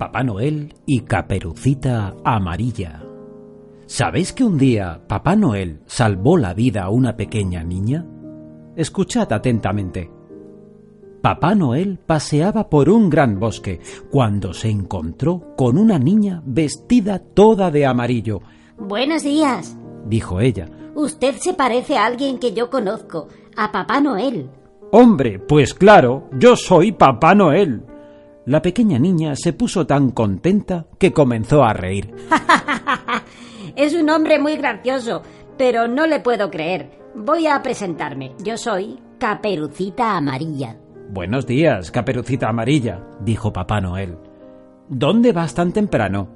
Papá 0.00 0.22
Noel 0.22 0.72
y 0.86 1.00
Caperucita 1.00 2.16
Amarilla. 2.24 3.02
¿Sabéis 3.84 4.32
que 4.32 4.44
un 4.44 4.56
día 4.56 5.02
Papá 5.06 5.36
Noel 5.36 5.82
salvó 5.84 6.38
la 6.38 6.54
vida 6.54 6.84
a 6.84 6.88
una 6.88 7.18
pequeña 7.18 7.62
niña? 7.62 8.06
Escuchad 8.76 9.30
atentamente. 9.30 10.10
Papá 11.20 11.54
Noel 11.54 11.98
paseaba 11.98 12.70
por 12.70 12.88
un 12.88 13.10
gran 13.10 13.38
bosque 13.38 13.80
cuando 14.10 14.54
se 14.54 14.70
encontró 14.70 15.54
con 15.54 15.76
una 15.76 15.98
niña 15.98 16.40
vestida 16.46 17.18
toda 17.18 17.70
de 17.70 17.84
amarillo. 17.84 18.40
Buenos 18.78 19.22
días, 19.22 19.76
dijo 20.06 20.40
ella. 20.40 20.70
Usted 20.94 21.34
se 21.36 21.52
parece 21.52 21.98
a 21.98 22.06
alguien 22.06 22.38
que 22.38 22.54
yo 22.54 22.70
conozco, 22.70 23.28
a 23.54 23.70
Papá 23.70 24.00
Noel. 24.00 24.48
Hombre, 24.92 25.38
pues 25.38 25.74
claro, 25.74 26.30
yo 26.38 26.56
soy 26.56 26.90
Papá 26.92 27.34
Noel. 27.34 27.84
La 28.46 28.62
pequeña 28.62 28.98
niña 28.98 29.36
se 29.36 29.52
puso 29.52 29.86
tan 29.86 30.10
contenta 30.10 30.86
que 30.98 31.12
comenzó 31.12 31.62
a 31.62 31.74
reír. 31.74 32.14
es 33.76 33.94
un 33.94 34.08
hombre 34.08 34.38
muy 34.38 34.56
gracioso, 34.56 35.22
pero 35.58 35.88
no 35.88 36.06
le 36.06 36.20
puedo 36.20 36.50
creer. 36.50 36.90
Voy 37.14 37.46
a 37.46 37.62
presentarme. 37.62 38.32
Yo 38.42 38.56
soy 38.56 38.98
Caperucita 39.18 40.16
Amarilla. 40.16 40.76
Buenos 41.10 41.46
días, 41.46 41.90
Caperucita 41.90 42.48
Amarilla, 42.48 43.04
dijo 43.20 43.52
Papá 43.52 43.80
Noel. 43.80 44.16
¿Dónde 44.88 45.32
vas 45.32 45.54
tan 45.54 45.72
temprano? 45.72 46.28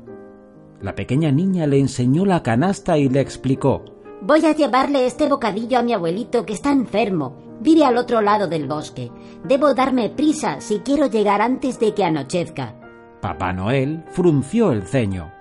La 0.83 0.95
pequeña 0.95 1.33
niña 1.33 1.67
le 1.67 1.79
enseñó 1.79 2.27
la 2.27 2.43
canasta 2.43 2.99
y 2.99 3.09
le 3.09 3.21
explicó. 3.21 3.94
Voy 4.23 4.45
a 4.47 4.53
llevarle 4.53 5.07
este 5.07 5.29
bocadillo 5.29 5.79
a 5.79 5.83
mi 5.83 5.93
abuelito 5.93 6.47
que 6.47 6.55
está 6.55 6.73
enfermo. 6.73 7.37
Vive 7.61 7.85
al 7.85 7.97
otro 7.97 8.21
lado 8.21 8.49
del 8.49 8.67
bosque. 8.67 9.11
Debo 9.45 9.75
darme 9.75 10.11
prisa 10.11 10.61
si 10.61 10.79
quiero 10.81 11.07
llegar 11.07 11.41
antes 11.41 11.79
de 11.79 11.95
que 11.95 12.05
anochezca. 12.05 12.75
Papá 13.21 13.53
Noel 13.53 14.05
frunció 14.11 14.73
el 14.73 14.83
ceño. 14.85 15.33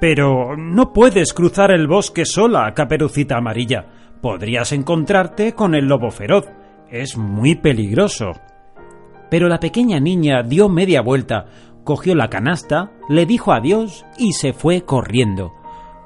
Pero 0.00 0.56
no 0.56 0.92
puedes 0.92 1.32
cruzar 1.32 1.70
el 1.70 1.88
bosque 1.88 2.24
sola, 2.24 2.72
caperucita 2.74 3.36
amarilla. 3.36 3.86
Podrías 4.20 4.72
encontrarte 4.72 5.54
con 5.54 5.74
el 5.74 5.86
lobo 5.86 6.10
feroz. 6.10 6.46
Es 6.90 7.16
muy 7.16 7.56
peligroso. 7.56 8.32
Pero 9.30 9.48
la 9.48 9.60
pequeña 9.60 10.00
niña 10.00 10.42
dio 10.42 10.68
media 10.68 11.02
vuelta, 11.02 11.46
cogió 11.84 12.14
la 12.14 12.28
canasta, 12.28 12.92
le 13.08 13.26
dijo 13.26 13.52
adiós 13.52 14.06
y 14.16 14.32
se 14.32 14.52
fue 14.52 14.82
corriendo. 14.82 15.52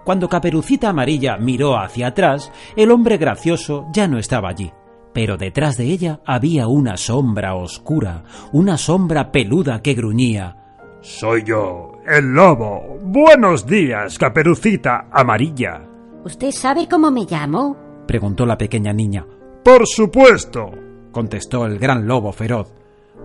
Cuando 0.05 0.28
Caperucita 0.28 0.89
Amarilla 0.89 1.36
miró 1.36 1.78
hacia 1.78 2.08
atrás, 2.08 2.50
el 2.77 2.91
hombre 2.91 3.19
gracioso 3.19 3.86
ya 3.92 4.08
no 4.08 4.19
estaba 4.19 4.48
allí 4.48 4.72
pero 5.12 5.36
detrás 5.36 5.77
de 5.77 5.84
ella 5.84 6.20
había 6.25 6.67
una 6.67 6.97
sombra 6.97 7.55
oscura, 7.55 8.25
una 8.53 8.77
sombra 8.77 9.30
peluda 9.30 9.83
que 9.83 9.95
gruñía. 9.95 10.56
Soy 11.00 11.42
yo, 11.45 11.92
el 12.06 12.33
lobo. 12.33 12.98
Buenos 13.03 13.67
días, 13.67 14.19
caperucita 14.19 15.08
amarilla. 15.11 15.83
¿Usted 16.24 16.51
sabe 16.51 16.89
cómo 16.89 17.11
me 17.11 17.27
llamo? 17.29 17.77
preguntó 18.07 18.46
la 18.46 18.57
pequeña 18.57 18.92
niña. 18.92 19.27
Por 19.64 19.86
supuesto, 19.86 20.70
contestó 21.11 21.67
el 21.67 21.79
gran 21.79 22.07
lobo 22.07 22.33
feroz. 22.33 22.73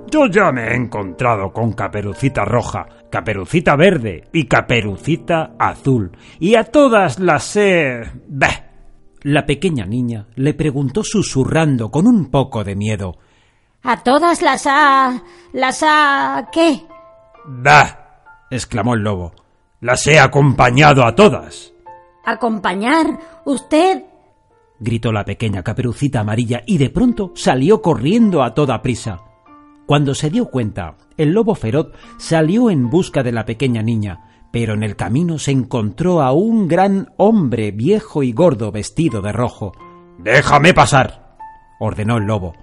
Yo 0.10 0.28
ya 0.28 0.52
me 0.54 0.70
he 0.70 0.76
encontrado 0.76 1.52
con 1.52 1.74
Caperucita 1.74 2.46
Roja, 2.46 2.88
Caperucita 3.10 3.76
Verde 3.76 4.24
y 4.32 4.46
Caperucita 4.46 5.56
Azul, 5.60 6.12
y 6.40 6.56
a 6.56 6.64
todas 6.64 7.20
las 7.20 7.56
he... 7.58 8.04
Bah, 8.30 8.68
la 9.24 9.46
pequeña 9.46 9.86
niña 9.86 10.28
le 10.36 10.54
preguntó 10.54 11.04
susurrando 11.04 11.92
con 11.92 12.08
un 12.08 12.32
poco 12.32 12.64
de 12.64 12.76
miedo. 12.76 13.18
¿A 13.84 14.02
todas 14.02 14.42
las 14.42 14.66
ha... 14.66 15.24
las 15.52 15.84
ha... 15.84 16.48
qué? 16.54 16.84
Da. 17.46 18.22
exclamó 18.50 18.94
el 18.94 19.02
lobo. 19.02 19.34
Las 19.82 20.08
he 20.08 20.20
acompañado 20.20 21.06
a 21.06 21.16
todas. 21.16 21.74
¿Acompañar? 22.26 23.20
¿Usted? 23.46 24.04
gritó 24.80 25.12
la 25.12 25.26
pequeña 25.26 25.64
caperucita 25.64 26.22
amarilla 26.22 26.62
y 26.66 26.78
de 26.78 26.90
pronto 26.90 27.32
salió 27.36 27.82
corriendo 27.82 28.44
a 28.44 28.54
toda 28.54 28.82
prisa. 28.82 29.27
Cuando 29.88 30.14
se 30.14 30.30
dio 30.30 30.48
cuenta, 30.48 30.96
el 31.16 31.32
lobo 31.32 31.56
feroz 31.56 31.88
salió 32.18 32.70
en 32.70 32.90
busca 32.90 33.24
de 33.24 33.32
la 33.32 33.46
pequeña 33.46 33.82
niña, 33.82 34.50
pero 34.52 34.74
en 34.74 34.84
el 34.84 34.98
camino 34.98 35.40
se 35.40 35.52
encontró 35.52 36.22
a 36.22 36.34
un 36.34 36.68
gran 36.68 37.14
hombre 37.16 37.72
viejo 37.72 38.22
y 38.22 38.34
gordo 38.34 38.74
vestido 38.74 39.22
de 39.22 39.32
rojo. 39.32 39.72
Déjame 40.20 40.74
pasar, 40.74 41.38
ordenó 41.80 42.18
el 42.18 42.26
lobo. 42.26 42.54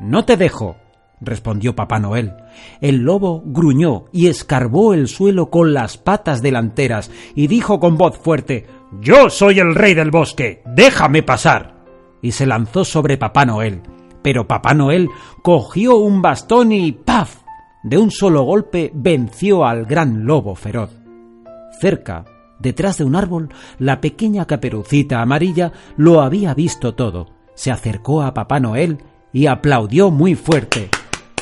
No 0.00 0.24
te 0.24 0.36
dejo, 0.36 0.74
respondió 1.20 1.76
Papá 1.76 2.00
Noel. 2.00 2.32
El 2.80 3.04
lobo 3.04 3.40
gruñó 3.46 4.06
y 4.10 4.26
escarbó 4.26 4.94
el 4.94 5.06
suelo 5.06 5.50
con 5.50 5.74
las 5.74 5.96
patas 5.96 6.42
delanteras 6.42 7.08
y 7.36 7.46
dijo 7.46 7.78
con 7.78 7.96
voz 7.96 8.18
fuerte 8.18 8.66
Yo 9.00 9.30
soy 9.30 9.60
el 9.60 9.76
rey 9.76 9.94
del 9.94 10.10
bosque. 10.10 10.60
Déjame 10.66 11.22
pasar. 11.22 11.72
y 12.20 12.32
se 12.32 12.46
lanzó 12.46 12.84
sobre 12.84 13.16
Papá 13.16 13.44
Noel. 13.44 13.82
Pero 14.24 14.48
Papá 14.48 14.72
Noel 14.72 15.10
cogió 15.42 15.98
un 15.98 16.22
bastón 16.22 16.72
y 16.72 16.92
¡paf! 16.92 17.42
de 17.82 17.98
un 17.98 18.10
solo 18.10 18.42
golpe 18.42 18.90
venció 18.94 19.66
al 19.66 19.84
gran 19.84 20.24
lobo 20.24 20.54
feroz. 20.54 20.90
Cerca, 21.78 22.24
detrás 22.58 22.96
de 22.96 23.04
un 23.04 23.16
árbol, 23.16 23.50
la 23.78 24.00
pequeña 24.00 24.46
caperucita 24.46 25.20
amarilla 25.20 25.72
lo 25.98 26.22
había 26.22 26.54
visto 26.54 26.94
todo. 26.94 27.26
Se 27.54 27.70
acercó 27.70 28.22
a 28.22 28.32
Papá 28.32 28.60
Noel 28.60 29.04
y 29.30 29.46
aplaudió 29.46 30.10
muy 30.10 30.34
fuerte. 30.34 30.88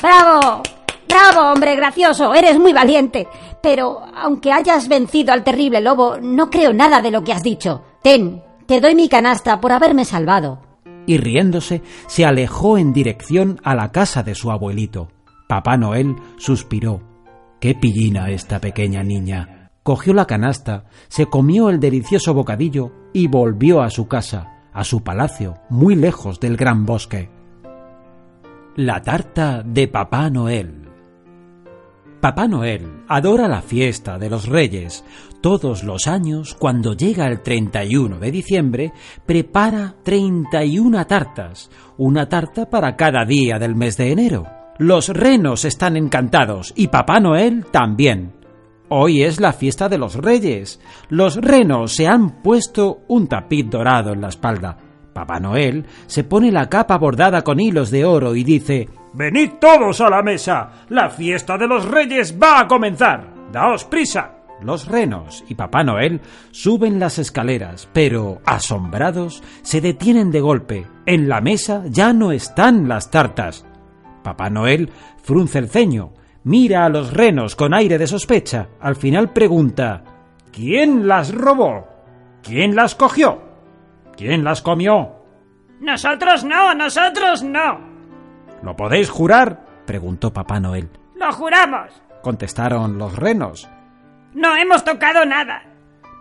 ¡Bravo! 0.01 0.61
¡Bravo, 1.07 1.53
hombre 1.53 1.77
gracioso! 1.77 2.33
Eres 2.33 2.59
muy 2.59 2.73
valiente. 2.73 3.29
Pero, 3.61 4.01
aunque 4.13 4.51
hayas 4.51 4.89
vencido 4.89 5.31
al 5.31 5.45
terrible 5.45 5.79
lobo, 5.79 6.17
no 6.21 6.49
creo 6.49 6.73
nada 6.73 7.01
de 7.01 7.11
lo 7.11 7.23
que 7.23 7.31
has 7.31 7.43
dicho. 7.43 7.81
Ten, 8.01 8.43
te 8.65 8.81
doy 8.81 8.93
mi 8.93 9.07
canasta 9.07 9.61
por 9.61 9.71
haberme 9.71 10.03
salvado. 10.03 10.72
Y 11.05 11.17
riéndose, 11.17 11.81
se 12.07 12.25
alejó 12.25 12.77
en 12.77 12.93
dirección 12.93 13.59
a 13.63 13.75
la 13.75 13.91
casa 13.91 14.23
de 14.23 14.35
su 14.35 14.51
abuelito. 14.51 15.09
Papá 15.47 15.77
Noel 15.77 16.15
suspiró. 16.37 17.01
¡Qué 17.59 17.75
pillina 17.75 18.29
esta 18.29 18.59
pequeña 18.59 19.03
niña! 19.03 19.63
cogió 19.83 20.13
la 20.13 20.25
canasta, 20.25 20.85
se 21.09 21.27
comió 21.27 21.69
el 21.69 21.79
delicioso 21.79 22.33
bocadillo 22.33 22.91
y 23.13 23.27
volvió 23.27 23.81
a 23.81 23.89
su 23.89 24.07
casa, 24.07 24.69
a 24.73 24.83
su 24.83 25.03
palacio, 25.03 25.55
muy 25.69 25.95
lejos 25.95 26.39
del 26.39 26.57
gran 26.57 26.85
bosque. 26.85 27.29
La 28.75 29.01
tarta 29.01 29.61
de 29.61 29.87
Papá 29.87 30.29
Noel. 30.29 30.89
Papá 32.23 32.47
Noel 32.47 33.03
adora 33.09 33.49
la 33.49 33.61
fiesta 33.61 34.17
de 34.17 34.29
los 34.29 34.47
reyes. 34.47 35.03
Todos 35.41 35.83
los 35.83 36.07
años, 36.07 36.55
cuando 36.57 36.93
llega 36.93 37.27
el 37.27 37.41
31 37.41 38.17
de 38.17 38.31
diciembre, 38.31 38.93
prepara 39.25 39.95
31 40.03 41.05
tartas, 41.05 41.69
una 41.97 42.29
tarta 42.29 42.69
para 42.69 42.95
cada 42.95 43.25
día 43.25 43.59
del 43.59 43.75
mes 43.75 43.97
de 43.97 44.13
enero. 44.13 44.47
Los 44.77 45.09
renos 45.09 45.65
están 45.65 45.97
encantados 45.97 46.71
y 46.77 46.87
Papá 46.87 47.19
Noel 47.19 47.65
también. 47.65 48.31
Hoy 48.87 49.23
es 49.23 49.41
la 49.41 49.51
fiesta 49.51 49.89
de 49.89 49.97
los 49.97 50.15
reyes. 50.15 50.79
Los 51.09 51.35
renos 51.35 51.91
se 51.93 52.07
han 52.07 52.41
puesto 52.41 53.01
un 53.09 53.27
tapiz 53.27 53.69
dorado 53.69 54.13
en 54.13 54.21
la 54.21 54.29
espalda. 54.29 54.77
Papá 55.13 55.39
Noel 55.39 55.85
se 56.07 56.23
pone 56.23 56.51
la 56.51 56.69
capa 56.69 56.97
bordada 56.97 57.43
con 57.43 57.59
hilos 57.59 57.91
de 57.91 58.05
oro 58.05 58.35
y 58.35 58.43
dice 58.43 58.89
Venid 59.13 59.51
todos 59.61 60.01
a 60.01 60.09
la 60.09 60.23
mesa. 60.23 60.85
La 60.89 61.09
fiesta 61.09 61.57
de 61.57 61.67
los 61.67 61.85
reyes 61.85 62.37
va 62.41 62.61
a 62.61 62.67
comenzar. 62.67 63.33
Daos 63.51 63.83
prisa. 63.85 64.37
Los 64.61 64.87
renos 64.87 65.43
y 65.47 65.55
Papá 65.55 65.83
Noel 65.83 66.21
suben 66.51 66.99
las 66.99 67.19
escaleras, 67.19 67.89
pero, 67.91 68.41
asombrados, 68.45 69.43
se 69.61 69.81
detienen 69.81 70.31
de 70.31 70.41
golpe. 70.41 70.87
En 71.05 71.27
la 71.27 71.41
mesa 71.41 71.83
ya 71.87 72.13
no 72.13 72.31
están 72.31 72.87
las 72.87 73.11
tartas. 73.11 73.65
Papá 74.23 74.49
Noel 74.49 74.89
frunce 75.21 75.59
el 75.59 75.69
ceño 75.69 76.13
mira 76.43 76.85
a 76.85 76.89
los 76.89 77.13
renos 77.13 77.55
con 77.55 77.73
aire 77.73 77.97
de 77.97 78.07
sospecha. 78.07 78.69
Al 78.79 78.95
final 78.95 79.31
pregunta 79.31 80.03
¿Quién 80.51 81.07
las 81.07 81.33
robó? 81.33 81.87
¿Quién 82.43 82.75
las 82.75 82.95
cogió? 82.95 83.52
¿Quién 84.15 84.43
las 84.43 84.61
comió? 84.61 85.15
Nosotros 85.79 86.43
no, 86.43 86.73
nosotros 86.73 87.43
no. 87.43 87.79
¿Lo 88.61 88.75
podéis 88.75 89.09
jurar? 89.09 89.65
preguntó 89.85 90.31
Papá 90.31 90.59
Noel. 90.59 90.89
¡Lo 91.15 91.31
juramos! 91.33 91.89
Contestaron 92.21 92.97
los 92.97 93.15
renos. 93.15 93.69
¡No 94.33 94.55
hemos 94.55 94.83
tocado 94.83 95.25
nada! 95.25 95.63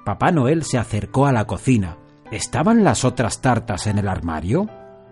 Papá 0.04 0.32
Noel 0.32 0.64
se 0.64 0.78
acercó 0.78 1.26
a 1.26 1.32
la 1.32 1.44
cocina. 1.44 1.96
¿Estaban 2.30 2.82
las 2.82 3.04
otras 3.04 3.40
tartas 3.40 3.86
en 3.86 3.98
el 3.98 4.08
armario? 4.08 4.66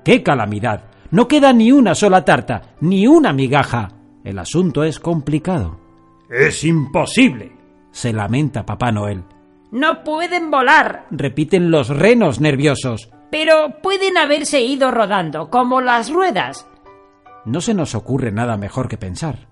¡Qué 0.04 0.22
calamidad! 0.22 0.84
No 1.10 1.28
queda 1.28 1.52
ni 1.52 1.70
una 1.72 1.94
sola 1.94 2.24
tarta, 2.24 2.62
ni 2.80 3.06
una 3.06 3.32
migaja. 3.32 3.88
El 4.24 4.38
asunto 4.38 4.84
es 4.84 4.98
complicado. 5.00 5.78
Es 6.28 6.64
imposible. 6.64 7.52
Se 7.90 8.12
lamenta 8.12 8.64
Papá 8.64 8.92
Noel. 8.92 9.24
No 9.72 10.02
pueden 10.04 10.50
volar, 10.50 11.06
Repiten 11.10 11.70
los 11.70 11.88
renos 11.88 12.40
nerviosos. 12.40 13.10
pero 13.30 13.80
pueden 13.82 14.16
haberse 14.16 14.60
ido 14.62 14.90
rodando, 14.90 15.50
como 15.50 15.80
las 15.80 16.10
ruedas. 16.10 16.66
No 17.44 17.60
se 17.60 17.74
nos 17.74 17.94
ocurre 17.94 18.32
nada 18.32 18.56
mejor 18.56 18.88
que 18.88 18.96
pensar. 18.98 19.48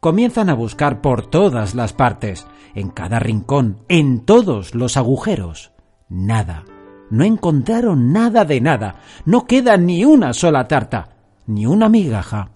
Comienzan 0.00 0.48
a 0.50 0.54
buscar 0.54 1.00
por 1.00 1.26
todas 1.30 1.74
las 1.74 1.92
partes, 1.92 2.46
en 2.74 2.90
cada 2.90 3.18
rincón, 3.18 3.78
en 3.88 4.24
todos 4.24 4.74
los 4.74 4.96
agujeros. 4.96 5.72
Nada. 6.08 6.64
No 7.10 7.24
encontraron 7.24 8.12
nada 8.12 8.44
de 8.44 8.60
nada. 8.60 8.96
No 9.24 9.46
queda 9.46 9.76
ni 9.76 10.04
una 10.04 10.32
sola 10.34 10.68
tarta, 10.68 11.16
ni 11.46 11.66
una 11.66 11.88
migaja. 11.88 12.50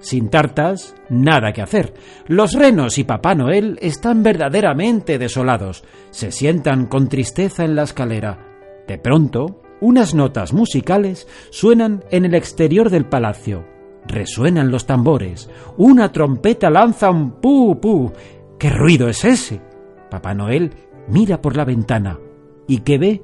Sin 0.00 0.28
tartas, 0.28 0.94
nada 1.08 1.52
que 1.52 1.62
hacer. 1.62 1.94
Los 2.26 2.52
renos 2.52 2.98
y 2.98 3.04
Papá 3.04 3.34
Noel 3.34 3.78
están 3.80 4.22
verdaderamente 4.22 5.18
desolados. 5.18 5.84
Se 6.10 6.30
sientan 6.30 6.86
con 6.86 7.08
tristeza 7.08 7.64
en 7.64 7.74
la 7.74 7.84
escalera. 7.84 8.38
De 8.86 8.98
pronto, 8.98 9.62
unas 9.80 10.14
notas 10.14 10.52
musicales 10.52 11.26
suenan 11.50 12.04
en 12.10 12.24
el 12.24 12.34
exterior 12.34 12.90
del 12.90 13.06
palacio. 13.06 13.64
Resuenan 14.06 14.70
los 14.70 14.86
tambores. 14.86 15.50
Una 15.76 16.12
trompeta 16.12 16.70
lanza 16.70 17.10
un 17.10 17.40
pu 17.40 17.80
pu. 17.80 18.12
¿Qué 18.58 18.70
ruido 18.70 19.08
es 19.08 19.24
ese? 19.24 19.60
Papá 20.10 20.34
Noel 20.34 20.72
mira 21.08 21.40
por 21.40 21.56
la 21.56 21.64
ventana. 21.64 22.18
¿Y 22.68 22.78
qué 22.78 22.98
ve? 22.98 23.22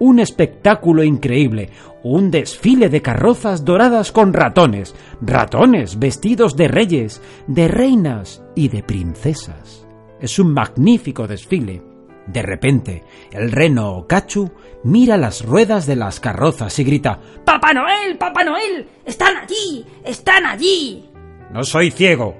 Un 0.00 0.18
espectáculo 0.18 1.04
increíble, 1.04 1.68
un 2.02 2.30
desfile 2.30 2.88
de 2.88 3.02
carrozas 3.02 3.66
doradas 3.66 4.12
con 4.12 4.32
ratones, 4.32 4.94
ratones 5.20 5.98
vestidos 5.98 6.56
de 6.56 6.68
reyes, 6.68 7.22
de 7.46 7.68
reinas 7.68 8.42
y 8.56 8.68
de 8.68 8.82
princesas. 8.82 9.86
Es 10.18 10.38
un 10.38 10.54
magnífico 10.54 11.26
desfile. 11.28 11.82
De 12.26 12.40
repente, 12.40 13.04
el 13.30 13.52
reno 13.52 14.06
Cachu 14.08 14.50
mira 14.84 15.18
las 15.18 15.44
ruedas 15.44 15.86
de 15.86 15.96
las 15.96 16.18
carrozas 16.18 16.78
y 16.78 16.84
grita 16.84 17.18
¡Papá 17.44 17.74
Noel! 17.74 18.16
¡Papá 18.16 18.42
Noel! 18.42 18.88
¡Están 19.04 19.36
allí! 19.36 19.84
¡Están 20.02 20.46
allí! 20.46 21.10
No 21.52 21.62
soy 21.62 21.90
ciego. 21.90 22.34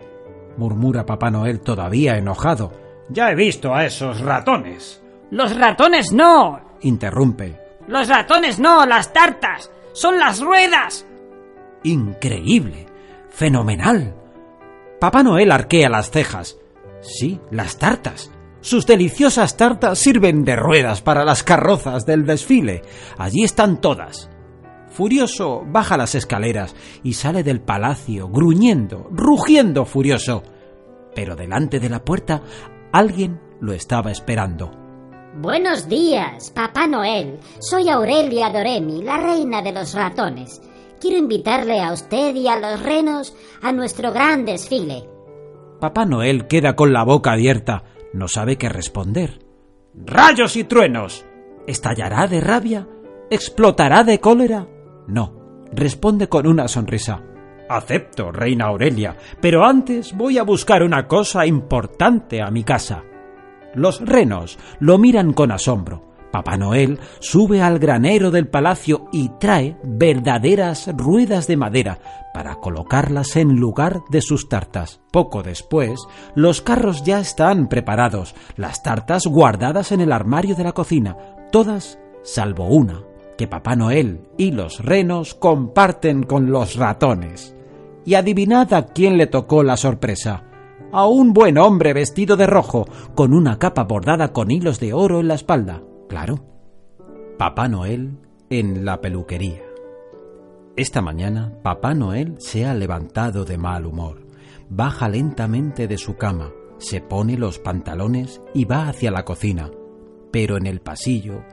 murmura 0.57 1.05
Papá 1.05 1.31
Noel 1.31 1.61
todavía 1.61 2.17
enojado. 2.17 2.73
Ya 3.11 3.31
he 3.31 3.35
visto 3.35 3.75
a 3.75 3.85
esos 3.85 4.21
ratones. 4.21 5.03
¡Los 5.31 5.55
ratones 5.57 6.11
no! 6.13 6.70
Interrumpe. 6.83 7.61
¡Los 7.87 8.09
ratones 8.09 8.59
no! 8.59 8.87
¡Las 8.87 9.13
tartas! 9.13 9.71
¡Son 9.93 10.19
las 10.19 10.41
ruedas! 10.41 11.07
Increíble. 11.83 12.87
Fenomenal. 13.31 14.15
Papá 15.01 15.23
Noel 15.23 15.51
arquea 15.51 15.89
las 15.89 16.11
cejas. 16.11 16.59
Sí, 17.01 17.41
las 17.51 17.79
tartas. 17.79 18.31
Sus 18.61 18.87
deliciosas 18.87 19.57
tartas 19.57 19.99
sirven 19.99 20.45
de 20.45 20.57
ruedas 20.57 21.01
para 21.01 21.25
las 21.25 21.43
carrozas 21.43 22.05
del 22.05 22.27
desfile. 22.27 22.83
Allí 23.17 23.43
están 23.43 23.81
todas. 23.81 24.29
Furioso 24.91 25.65
baja 25.67 25.97
las 25.97 26.15
escaleras 26.15 26.75
y 27.03 27.15
sale 27.15 27.43
del 27.43 27.61
palacio, 27.61 28.29
gruñendo, 28.29 29.09
rugiendo 29.11 29.87
furioso. 29.87 30.43
Pero 31.15 31.37
delante 31.37 31.81
de 31.81 31.89
la 31.89 32.05
puerta 32.05 32.43
alguien 32.93 33.41
lo 33.61 33.73
estaba 33.73 34.11
esperando. 34.11 34.80
Buenos 35.35 35.89
días, 35.89 36.51
Papá 36.51 36.89
Noel. 36.89 37.39
Soy 37.61 37.89
Aurelia 37.89 38.51
Doremi, 38.51 39.03
la 39.03 39.17
reina 39.17 39.63
de 39.63 39.71
los 39.71 39.95
ratones. 39.95 40.61
Quiero 41.01 41.19
invitarle 41.19 41.81
a 41.81 41.93
usted 41.93 42.35
y 42.35 42.49
a 42.49 42.59
los 42.59 42.83
renos 42.83 43.37
a 43.63 43.71
nuestro 43.71 44.13
gran 44.13 44.45
desfile. 44.45 45.09
Papá 45.79 46.05
Noel 46.05 46.49
queda 46.49 46.75
con 46.75 46.93
la 46.93 47.05
boca 47.05 47.33
abierta. 47.33 47.85
No 48.13 48.27
sabe 48.27 48.59
qué 48.59 48.69
responder. 48.69 49.39
¡Rayos 49.95 50.57
y 50.57 50.65
truenos! 50.65 51.25
¿Estallará 51.67 52.27
de 52.27 52.41
rabia? 52.41 52.89
¿Explotará 53.31 54.03
de 54.03 54.19
cólera? 54.19 54.67
No, 55.07 55.33
responde 55.73 56.29
con 56.29 56.49
una 56.49 56.67
sonrisa. 56.67 57.23
Acepto, 57.69 58.33
reina 58.33 58.67
Aurelia, 58.67 59.17
pero 59.41 59.65
antes 59.65 60.13
voy 60.13 60.39
a 60.39 60.43
buscar 60.43 60.83
una 60.83 61.07
cosa 61.07 61.47
importante 61.47 62.43
a 62.43 62.51
mi 62.51 62.65
casa. 62.65 63.05
Los 63.75 64.01
renos 64.01 64.59
lo 64.79 64.99
miran 64.99 65.33
con 65.33 65.53
asombro. 65.53 66.11
Papá 66.31 66.57
Noel 66.57 67.01
sube 67.19 67.61
al 67.61 67.79
granero 67.79 68.31
del 68.31 68.47
palacio 68.47 69.09
y 69.13 69.31
trae 69.41 69.77
verdaderas 69.83 70.89
ruedas 70.97 71.49
de 71.49 71.57
madera 71.57 71.99
para 72.33 72.57
colocarlas 72.57 73.37
en 73.37 73.57
lugar 73.57 74.03
de 74.11 74.21
sus 74.23 74.49
tartas. 74.49 75.01
Poco 75.11 75.43
después, 75.43 76.01
los 76.37 76.63
carros 76.63 77.03
ya 77.03 77.19
están 77.19 77.69
preparados, 77.69 78.35
las 78.57 78.83
tartas 78.83 79.27
guardadas 79.27 79.91
en 79.91 80.01
el 80.01 80.13
armario 80.13 80.55
de 80.55 80.65
la 80.65 80.73
cocina, 80.73 81.17
todas 81.51 81.99
salvo 82.23 82.67
una, 82.67 83.03
que 83.37 83.49
Papá 83.49 83.75
Noel 83.75 84.29
y 84.39 84.53
los 84.53 84.85
renos 84.85 85.35
comparten 85.35 86.23
con 86.23 86.53
los 86.53 86.77
ratones. 86.77 87.57
Y 88.05 88.15
adivinad 88.15 88.73
a 88.73 88.87
quién 88.87 89.17
le 89.17 89.27
tocó 89.27 89.63
la 89.63 89.77
sorpresa 89.77 90.50
a 90.93 91.07
un 91.07 91.33
buen 91.33 91.59
hombre 91.59 91.93
vestido 91.93 92.37
de 92.37 92.47
rojo, 92.47 92.87
con 93.15 93.35
una 93.35 93.59
capa 93.59 93.85
bordada 93.85 94.33
con 94.33 94.51
hilos 94.51 94.81
de 94.81 94.93
oro 94.93 95.21
en 95.21 95.29
la 95.29 95.35
espalda. 95.35 95.83
Claro. 96.09 96.41
Papá 97.39 97.69
Noel 97.69 98.19
en 98.51 98.85
la 98.85 99.01
peluquería. 99.01 99.63
Esta 100.77 101.01
mañana 101.03 101.53
Papá 101.63 101.95
Noel 101.95 102.37
se 102.39 102.67
ha 102.67 102.75
levantado 102.75 103.45
de 103.45 103.59
mal 103.59 103.87
humor. 103.87 104.27
Baja 104.69 105.09
lentamente 105.09 105.89
de 105.89 105.99
su 105.99 106.17
cama, 106.17 106.51
se 106.79 107.01
pone 107.01 107.37
los 107.37 107.59
pantalones 107.59 108.41
y 108.55 108.65
va 108.65 108.89
hacia 108.89 109.11
la 109.11 109.25
cocina. 109.25 109.71
Pero 110.33 110.57
en 110.57 110.67
el 110.67 110.81
pasillo 110.81 111.45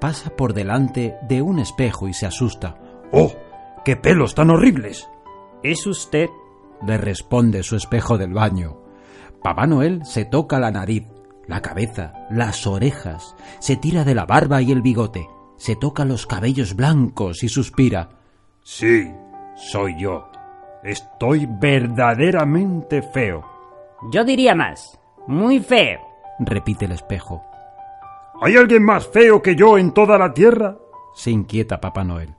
pasa 0.00 0.30
por 0.30 0.52
delante 0.52 1.16
de 1.28 1.42
un 1.42 1.58
espejo 1.58 2.08
y 2.08 2.14
se 2.14 2.26
asusta. 2.26 2.78
¡Oh! 3.12 3.32
¡Qué 3.84 3.96
pelos 3.96 4.34
tan 4.34 4.50
horribles! 4.50 5.08
¿Es 5.62 5.86
usted? 5.86 6.28
le 6.86 6.98
responde 6.98 7.62
su 7.62 7.76
espejo 7.76 8.18
del 8.18 8.32
baño. 8.32 8.81
Papá 9.42 9.66
Noel 9.66 10.04
se 10.04 10.24
toca 10.24 10.60
la 10.60 10.70
nariz, 10.70 11.04
la 11.48 11.60
cabeza, 11.60 12.12
las 12.30 12.66
orejas, 12.66 13.34
se 13.58 13.76
tira 13.76 14.04
de 14.04 14.14
la 14.14 14.24
barba 14.24 14.62
y 14.62 14.70
el 14.70 14.82
bigote, 14.82 15.28
se 15.56 15.76
toca 15.76 16.04
los 16.04 16.26
cabellos 16.26 16.76
blancos 16.76 17.42
y 17.42 17.48
suspira. 17.48 18.10
Sí, 18.62 19.10
soy 19.54 19.98
yo. 19.98 20.28
Estoy 20.82 21.46
verdaderamente 21.46 23.02
feo. 23.02 23.44
Yo 24.12 24.24
diría 24.24 24.54
más. 24.54 24.98
Muy 25.26 25.60
feo. 25.60 26.00
repite 26.40 26.86
el 26.86 26.92
espejo. 26.92 27.44
¿Hay 28.40 28.56
alguien 28.56 28.84
más 28.84 29.06
feo 29.06 29.40
que 29.40 29.54
yo 29.54 29.78
en 29.78 29.92
toda 29.92 30.18
la 30.18 30.34
tierra? 30.34 30.76
Se 31.14 31.30
inquieta 31.30 31.80
Papá 31.80 32.02
Noel. 32.02 32.34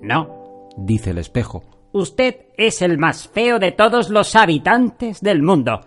No. 0.00 0.28
Dice 0.76 1.10
el 1.10 1.18
espejo. 1.18 1.62
Usted 1.92 2.46
es 2.56 2.82
el 2.82 2.98
más 2.98 3.28
feo 3.28 3.58
de 3.60 3.70
todos 3.70 4.10
los 4.10 4.34
habitantes 4.34 5.20
del 5.20 5.42
mundo. 5.42 5.80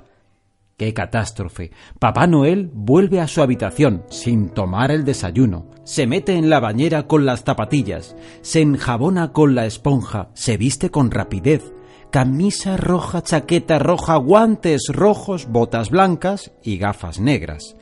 ¡Qué 0.79 0.93
catástrofe! 0.93 1.71
Papá 1.99 2.25
Noel 2.25 2.71
vuelve 2.73 3.19
a 3.19 3.27
su 3.27 3.41
habitación 3.41 4.05
sin 4.09 4.47
tomar 4.47 4.91
el 4.91 5.03
desayuno. 5.03 5.69
Se 5.83 6.07
mete 6.07 6.37
en 6.37 6.49
la 6.49 6.61
bañera 6.61 7.05
con 7.05 7.25
las 7.25 7.43
zapatillas, 7.43 8.15
se 8.39 8.61
enjabona 8.61 9.33
con 9.33 9.55
la 9.55 9.65
esponja, 9.65 10.29
se 10.35 10.55
viste 10.55 10.89
con 10.89 11.11
rapidez. 11.11 11.73
Camisa 12.11 12.77
roja, 12.77 13.21
chaqueta 13.21 13.77
roja, 13.77 14.15
guantes 14.15 14.83
rojos, 14.87 15.49
botas 15.49 15.89
blancas 15.89 16.53
y 16.63 16.77
gafas 16.77 17.19
negras. 17.19 17.75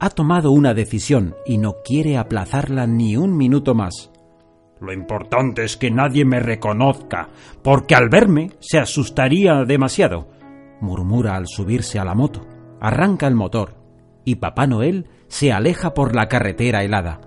Ha 0.00 0.10
tomado 0.10 0.50
una 0.50 0.74
decisión 0.74 1.36
y 1.46 1.56
no 1.58 1.76
quiere 1.84 2.18
aplazarla 2.18 2.88
ni 2.88 3.16
un 3.16 3.36
minuto 3.36 3.76
más. 3.76 4.10
Lo 4.80 4.92
importante 4.92 5.62
es 5.62 5.76
que 5.76 5.92
nadie 5.92 6.24
me 6.24 6.40
reconozca, 6.40 7.28
porque 7.62 7.94
al 7.94 8.08
verme 8.08 8.50
se 8.58 8.80
asustaría 8.80 9.62
demasiado 9.64 10.39
murmura 10.80 11.36
al 11.36 11.46
subirse 11.46 11.98
a 11.98 12.04
la 12.04 12.14
moto. 12.14 12.46
Arranca 12.80 13.26
el 13.26 13.34
motor 13.34 13.80
y 14.24 14.36
Papá 14.36 14.66
Noel 14.66 15.06
se 15.28 15.52
aleja 15.52 15.94
por 15.94 16.14
la 16.14 16.28
carretera 16.28 16.82
helada. 16.82 17.20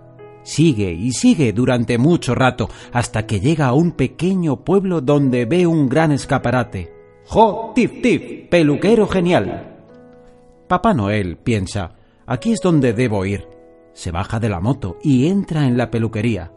Sigue 0.44 0.92
y 0.92 1.14
sigue 1.14 1.54
durante 1.54 1.98
mucho 1.98 2.36
rato 2.36 2.70
hasta 2.92 3.26
que 3.26 3.40
llega 3.40 3.68
a 3.68 3.74
un 3.74 3.92
pequeño 3.92 4.64
pueblo 4.64 5.02
donde 5.02 5.46
ve 5.46 5.66
un 5.66 5.88
gran 5.88 6.12
escaparate. 6.12 6.94
¡Jo, 7.26 7.72
tif, 7.74 8.02
tif! 8.02 8.50
¡Peluquero 8.50 9.08
genial! 9.08 9.70
Papá 10.68 10.94
Noel 10.94 11.38
piensa, 11.38 11.96
aquí 12.26 12.52
es 12.52 12.60
donde 12.62 12.94
debo 12.94 13.26
ir. 13.26 13.48
Se 13.94 14.12
baja 14.12 14.40
de 14.40 14.50
la 14.50 14.60
moto 14.60 14.98
y 15.02 15.28
entra 15.28 15.66
en 15.66 15.78
la 15.78 15.92
peluquería. 15.92 16.52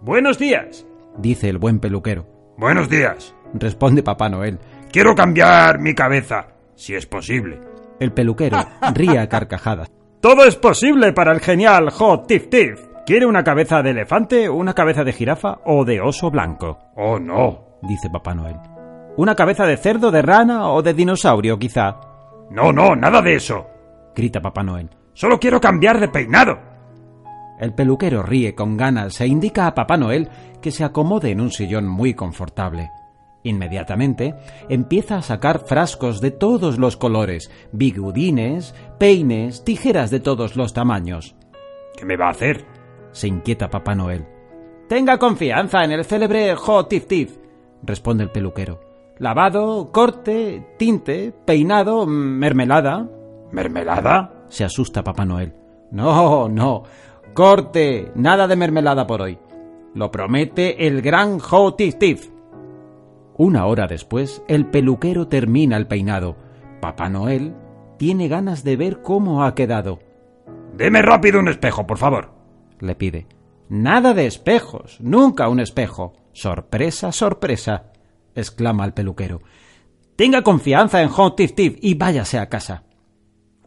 Buenos 0.00 0.38
días, 0.38 0.86
dice 1.18 1.48
el 1.48 1.58
buen 1.58 1.80
peluquero. 1.80 2.26
Buenos 2.56 2.88
días, 2.88 3.34
responde 3.54 4.02
Papá 4.02 4.28
Noel, 4.28 4.58
quiero 4.92 5.14
cambiar 5.14 5.80
mi 5.80 5.94
cabeza, 5.94 6.48
si 6.76 6.94
es 6.94 7.06
posible. 7.06 7.60
El 7.98 8.12
peluquero 8.12 8.58
ríe 8.94 9.18
a 9.18 9.28
carcajadas. 9.28 9.90
Todo 10.20 10.44
es 10.44 10.56
posible 10.56 11.12
para 11.12 11.32
el 11.32 11.40
genial 11.40 11.90
Hot 11.90 12.26
Tif 12.28 12.48
Tif. 12.48 12.80
¿Quiere 13.04 13.26
una 13.26 13.42
cabeza 13.42 13.82
de 13.82 13.90
elefante, 13.90 14.48
una 14.48 14.74
cabeza 14.74 15.02
de 15.02 15.12
jirafa 15.12 15.58
o 15.64 15.84
de 15.84 16.00
oso 16.00 16.30
blanco? 16.30 16.78
Oh, 16.94 17.18
no, 17.18 17.78
dice 17.82 18.08
Papá 18.08 18.32
Noel. 18.32 18.56
¿Una 19.16 19.34
cabeza 19.34 19.66
de 19.66 19.76
cerdo, 19.76 20.12
de 20.12 20.22
rana 20.22 20.68
o 20.68 20.82
de 20.82 20.94
dinosaurio, 20.94 21.58
quizá? 21.58 21.96
No, 22.50 22.72
no, 22.72 22.94
nada 22.94 23.20
de 23.20 23.34
eso, 23.34 23.66
grita 24.14 24.40
Papá 24.40 24.62
Noel. 24.62 24.88
Solo 25.14 25.40
quiero 25.40 25.60
cambiar 25.60 25.98
de 25.98 26.08
peinado. 26.08 26.58
El 27.58 27.74
peluquero 27.74 28.22
ríe 28.22 28.54
con 28.54 28.76
ganas 28.76 29.20
e 29.20 29.26
indica 29.26 29.66
a 29.66 29.74
Papá 29.74 29.96
Noel 29.96 30.28
que 30.60 30.70
se 30.70 30.84
acomode 30.84 31.30
en 31.30 31.40
un 31.40 31.50
sillón 31.50 31.88
muy 31.88 32.14
confortable. 32.14 32.90
Inmediatamente 33.44 34.34
empieza 34.68 35.16
a 35.16 35.22
sacar 35.22 35.60
frascos 35.66 36.20
de 36.20 36.30
todos 36.30 36.78
los 36.78 36.96
colores, 36.96 37.50
bigudines, 37.72 38.74
peines, 38.98 39.64
tijeras 39.64 40.10
de 40.10 40.20
todos 40.20 40.56
los 40.56 40.72
tamaños. 40.72 41.34
¿Qué 41.96 42.04
me 42.04 42.16
va 42.16 42.28
a 42.28 42.30
hacer? 42.30 42.64
se 43.12 43.28
inquieta 43.28 43.68
Papá 43.68 43.94
Noel. 43.94 44.26
Tenga 44.88 45.18
confianza 45.18 45.84
en 45.84 45.92
el 45.92 46.04
célebre 46.04 46.54
Hot 46.56 46.88
Tif 46.88 47.06
Tif, 47.06 47.36
responde 47.82 48.24
el 48.24 48.30
peluquero. 48.30 48.80
Lavado, 49.18 49.92
corte, 49.92 50.74
tinte, 50.78 51.32
peinado, 51.44 52.06
mermelada. 52.06 53.06
¿Mermelada? 53.50 54.46
se 54.48 54.64
asusta 54.64 55.02
Papá 55.02 55.24
Noel. 55.24 55.54
No, 55.90 56.48
no. 56.48 56.82
Corte, 57.34 58.10
nada 58.14 58.46
de 58.46 58.56
mermelada 58.56 59.06
por 59.06 59.22
hoy. 59.22 59.38
Lo 59.94 60.10
promete 60.10 60.86
el 60.86 61.00
gran 61.00 61.38
Tif 61.76 61.98
Tif. 61.98 62.31
Una 63.42 63.66
hora 63.66 63.88
después, 63.88 64.42
el 64.46 64.66
peluquero 64.66 65.26
termina 65.26 65.76
el 65.76 65.88
peinado. 65.88 66.36
Papá 66.80 67.08
Noel 67.08 67.54
tiene 67.98 68.28
ganas 68.28 68.62
de 68.62 68.76
ver 68.76 69.02
cómo 69.02 69.42
ha 69.42 69.54
quedado. 69.56 69.98
Deme 70.76 71.02
rápido 71.02 71.40
un 71.40 71.48
espejo, 71.48 71.86
por 71.86 71.98
favor 71.98 72.42
le 72.82 72.94
pide. 72.94 73.26
Nada 73.68 74.12
de 74.12 74.26
espejos, 74.26 74.98
nunca 75.00 75.48
un 75.48 75.60
espejo. 75.60 76.12
Sorpresa, 76.32 77.12
sorpresa, 77.12 77.92
exclama 78.34 78.84
el 78.84 78.92
peluquero. 78.92 79.40
Tenga 80.16 80.42
confianza 80.42 81.00
en 81.00 81.08
Hot 81.08 81.36
Tif 81.36 81.54
Tif 81.54 81.78
y 81.80 81.94
váyase 81.94 82.38
a 82.38 82.48
casa. 82.48 82.84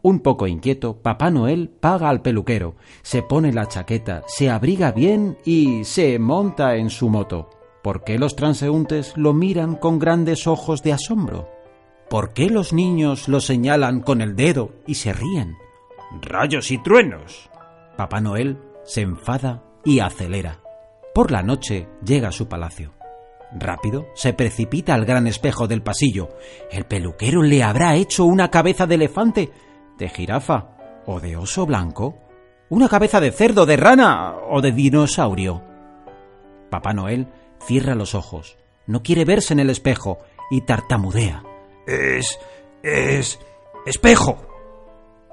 Un 0.02 0.20
poco 0.20 0.46
inquieto, 0.46 1.02
Papá 1.02 1.30
Noel 1.30 1.68
paga 1.68 2.08
al 2.08 2.22
peluquero, 2.22 2.76
se 3.02 3.22
pone 3.22 3.52
la 3.52 3.66
chaqueta, 3.66 4.22
se 4.28 4.48
abriga 4.50 4.92
bien 4.92 5.36
y 5.44 5.82
se 5.84 6.18
monta 6.20 6.76
en 6.76 6.90
su 6.90 7.08
moto. 7.08 7.50
¿Por 7.86 8.02
qué 8.02 8.18
los 8.18 8.34
transeúntes 8.34 9.16
lo 9.16 9.32
miran 9.32 9.76
con 9.76 10.00
grandes 10.00 10.48
ojos 10.48 10.82
de 10.82 10.92
asombro? 10.92 11.48
¿Por 12.10 12.32
qué 12.32 12.50
los 12.50 12.72
niños 12.72 13.28
lo 13.28 13.40
señalan 13.40 14.00
con 14.00 14.22
el 14.22 14.34
dedo 14.34 14.72
y 14.88 14.96
se 14.96 15.12
ríen? 15.12 15.54
Rayos 16.20 16.72
y 16.72 16.78
truenos. 16.78 17.48
Papá 17.96 18.20
Noel 18.20 18.58
se 18.82 19.02
enfada 19.02 19.62
y 19.84 20.00
acelera. 20.00 20.58
Por 21.14 21.30
la 21.30 21.44
noche 21.44 21.86
llega 22.04 22.30
a 22.30 22.32
su 22.32 22.48
palacio. 22.48 22.92
Rápido 23.52 24.08
se 24.16 24.32
precipita 24.32 24.92
al 24.92 25.04
gran 25.04 25.28
espejo 25.28 25.68
del 25.68 25.84
pasillo. 25.84 26.30
¿El 26.72 26.86
peluquero 26.86 27.44
le 27.44 27.62
habrá 27.62 27.94
hecho 27.94 28.24
una 28.24 28.50
cabeza 28.50 28.88
de 28.88 28.96
elefante, 28.96 29.52
de 29.96 30.08
jirafa 30.08 30.70
o 31.06 31.20
de 31.20 31.36
oso 31.36 31.66
blanco? 31.66 32.18
¿Una 32.68 32.88
cabeza 32.88 33.20
de 33.20 33.30
cerdo, 33.30 33.64
de 33.64 33.76
rana 33.76 34.34
o 34.50 34.60
de 34.60 34.72
dinosaurio? 34.72 35.62
Papá 36.68 36.92
Noel 36.92 37.28
cierra 37.64 37.94
los 37.94 38.14
ojos, 38.14 38.56
no 38.86 39.02
quiere 39.02 39.24
verse 39.24 39.52
en 39.52 39.60
el 39.60 39.70
espejo 39.70 40.18
y 40.50 40.62
tartamudea. 40.62 41.42
Es... 41.86 42.38
es... 42.82 43.38
espejo. 43.86 44.38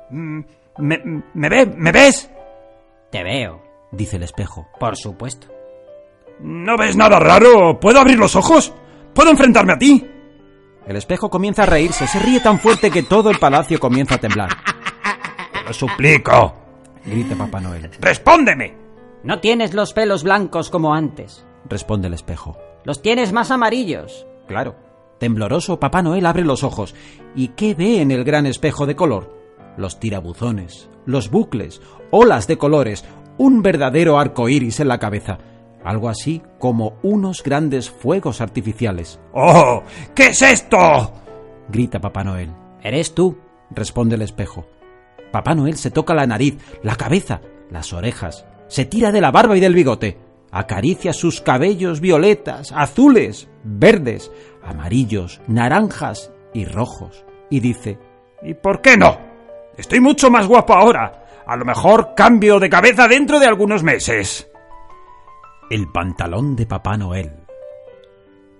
Mm, 0.09 0.41
¿Me, 0.79 0.99
me, 1.33 1.49
ve, 1.49 1.65
¿Me 1.65 1.91
ves? 1.91 2.29
Te 3.11 3.23
veo, 3.23 3.61
dice 3.91 4.17
el 4.17 4.23
espejo. 4.23 4.67
Por 4.79 4.97
supuesto. 4.97 5.47
¿No 6.39 6.77
ves 6.77 6.95
nada 6.95 7.19
raro? 7.19 7.79
¿Puedo 7.79 7.99
abrir 7.99 8.17
los 8.17 8.35
ojos? 8.35 8.73
¿Puedo 9.13 9.29
enfrentarme 9.29 9.73
a 9.73 9.77
ti? 9.77 10.09
El 10.87 10.95
espejo 10.97 11.29
comienza 11.29 11.63
a 11.63 11.67
reírse, 11.67 12.07
se 12.07 12.19
ríe 12.19 12.39
tan 12.41 12.59
fuerte 12.59 12.91
que 12.91 13.03
todo 13.03 13.29
el 13.29 13.39
palacio 13.39 13.79
comienza 13.79 14.15
a 14.15 14.17
temblar. 14.17 14.49
Te 15.53 15.63
lo 15.63 15.73
suplico, 15.73 16.53
grita 17.05 17.35
Papá 17.35 17.61
Noel. 17.61 17.89
¡Respóndeme! 18.01 18.75
No 19.23 19.39
tienes 19.39 19.73
los 19.73 19.93
pelos 19.93 20.23
blancos 20.23 20.69
como 20.69 20.93
antes, 20.93 21.45
responde 21.69 22.07
el 22.07 22.13
espejo. 22.13 22.57
Los 22.83 23.01
tienes 23.01 23.31
más 23.31 23.51
amarillos. 23.51 24.25
Claro. 24.47 24.75
Tembloroso, 25.19 25.79
Papá 25.79 26.01
Noel 26.01 26.25
abre 26.25 26.43
los 26.43 26.63
ojos. 26.63 26.95
¿Y 27.35 27.49
qué 27.49 27.75
ve 27.75 28.01
en 28.01 28.11
el 28.11 28.23
gran 28.23 28.45
espejo 28.45 28.85
de 28.85 28.95
color? 28.95 29.37
Los 29.77 29.99
tirabuzones, 29.99 30.89
los 31.05 31.29
bucles, 31.29 31.81
olas 32.11 32.47
de 32.47 32.57
colores, 32.57 33.05
un 33.37 33.61
verdadero 33.61 34.19
arco 34.19 34.49
iris 34.49 34.79
en 34.79 34.89
la 34.89 34.99
cabeza. 34.99 35.37
Algo 35.83 36.09
así 36.09 36.41
como 36.59 36.97
unos 37.03 37.43
grandes 37.43 37.89
fuegos 37.89 38.41
artificiales. 38.41 39.19
¡Oh! 39.33 39.83
¿Qué 40.13 40.27
es 40.27 40.41
esto? 40.41 41.13
grita 41.69 41.99
Papá 41.99 42.23
Noel. 42.23 42.51
Eres 42.81 43.15
tú, 43.15 43.37
responde 43.71 44.15
el 44.15 44.21
espejo. 44.21 44.65
Papá 45.31 45.55
Noel 45.55 45.77
se 45.77 45.89
toca 45.91 46.13
la 46.13 46.27
nariz, 46.27 46.57
la 46.83 46.95
cabeza, 46.95 47.41
las 47.71 47.91
orejas, 47.93 48.45
se 48.67 48.85
tira 48.85 49.11
de 49.11 49.21
la 49.21 49.31
barba 49.31 49.57
y 49.57 49.59
del 49.59 49.73
bigote, 49.73 50.17
acaricia 50.53 51.13
sus 51.13 51.41
cabellos 51.41 51.99
violetas, 51.99 52.71
azules, 52.71 53.49
verdes, 53.63 54.31
amarillos, 54.63 55.41
naranjas 55.47 56.31
y 56.53 56.65
rojos, 56.65 57.25
y 57.49 57.59
dice 57.59 57.97
¿Y 58.43 58.53
por 58.53 58.81
qué 58.81 58.95
no? 58.95 59.17
Estoy 59.75 59.99
mucho 59.99 60.29
más 60.29 60.47
guapo 60.47 60.73
ahora. 60.73 61.43
A 61.45 61.55
lo 61.55 61.65
mejor 61.65 62.13
cambio 62.15 62.59
de 62.59 62.69
cabeza 62.69 63.07
dentro 63.07 63.39
de 63.39 63.47
algunos 63.47 63.83
meses. 63.83 64.49
El 65.69 65.91
pantalón 65.91 66.55
de 66.55 66.65
Papá 66.65 66.97
Noel. 66.97 67.31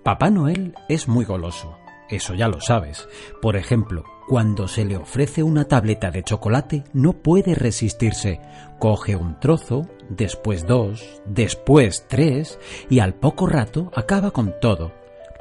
Papá 0.03 0.29
Noel 0.29 0.75
es 0.89 1.07
muy 1.07 1.23
goloso, 1.25 1.77
eso 2.09 2.33
ya 2.33 2.47
lo 2.47 2.59
sabes. 2.59 3.07
Por 3.41 3.55
ejemplo, 3.55 4.03
cuando 4.27 4.67
se 4.67 4.85
le 4.85 4.97
ofrece 4.97 5.43
una 5.43 5.65
tableta 5.65 6.11
de 6.11 6.23
chocolate, 6.23 6.83
no 6.93 7.13
puede 7.13 7.55
resistirse. 7.55 8.41
Coge 8.79 9.15
un 9.15 9.39
trozo, 9.39 9.87
después 10.15 10.65
dos, 10.67 11.21
después 11.25 12.05
tres, 12.07 12.59
y 12.89 12.99
al 12.99 13.13
poco 13.13 13.47
rato 13.47 13.91
acaba 13.95 14.31
con 14.31 14.53
todo. 14.59 14.91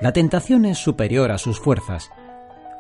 La 0.01 0.13
tentación 0.13 0.65
es 0.65 0.79
superior 0.79 1.31
a 1.31 1.39
sus 1.39 1.61
fuerzas. 1.61 2.11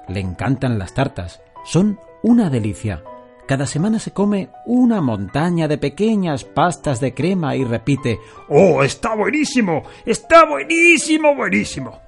Le 0.09 0.21
encantan 0.21 0.79
las 0.79 0.95
tartas, 0.95 1.41
son 1.65 1.99
una 2.23 2.51
delicia. 2.51 3.03
Cada 3.47 3.67
semana 3.67 3.99
se 3.99 4.13
come 4.13 4.51
una 4.67 5.01
montaña 5.01 5.69
de 5.69 5.79
pequeñas 5.79 6.45
pastas 6.45 7.01
de 7.01 7.13
crema 7.13 7.57
y 7.57 7.65
repite 7.65 8.19
¡Oh, 8.49 8.83
está 8.83 9.15
buenísimo! 9.15 9.83
¡Está 10.07 10.47
buenísimo, 10.47 11.35
buenísimo! 11.35 12.01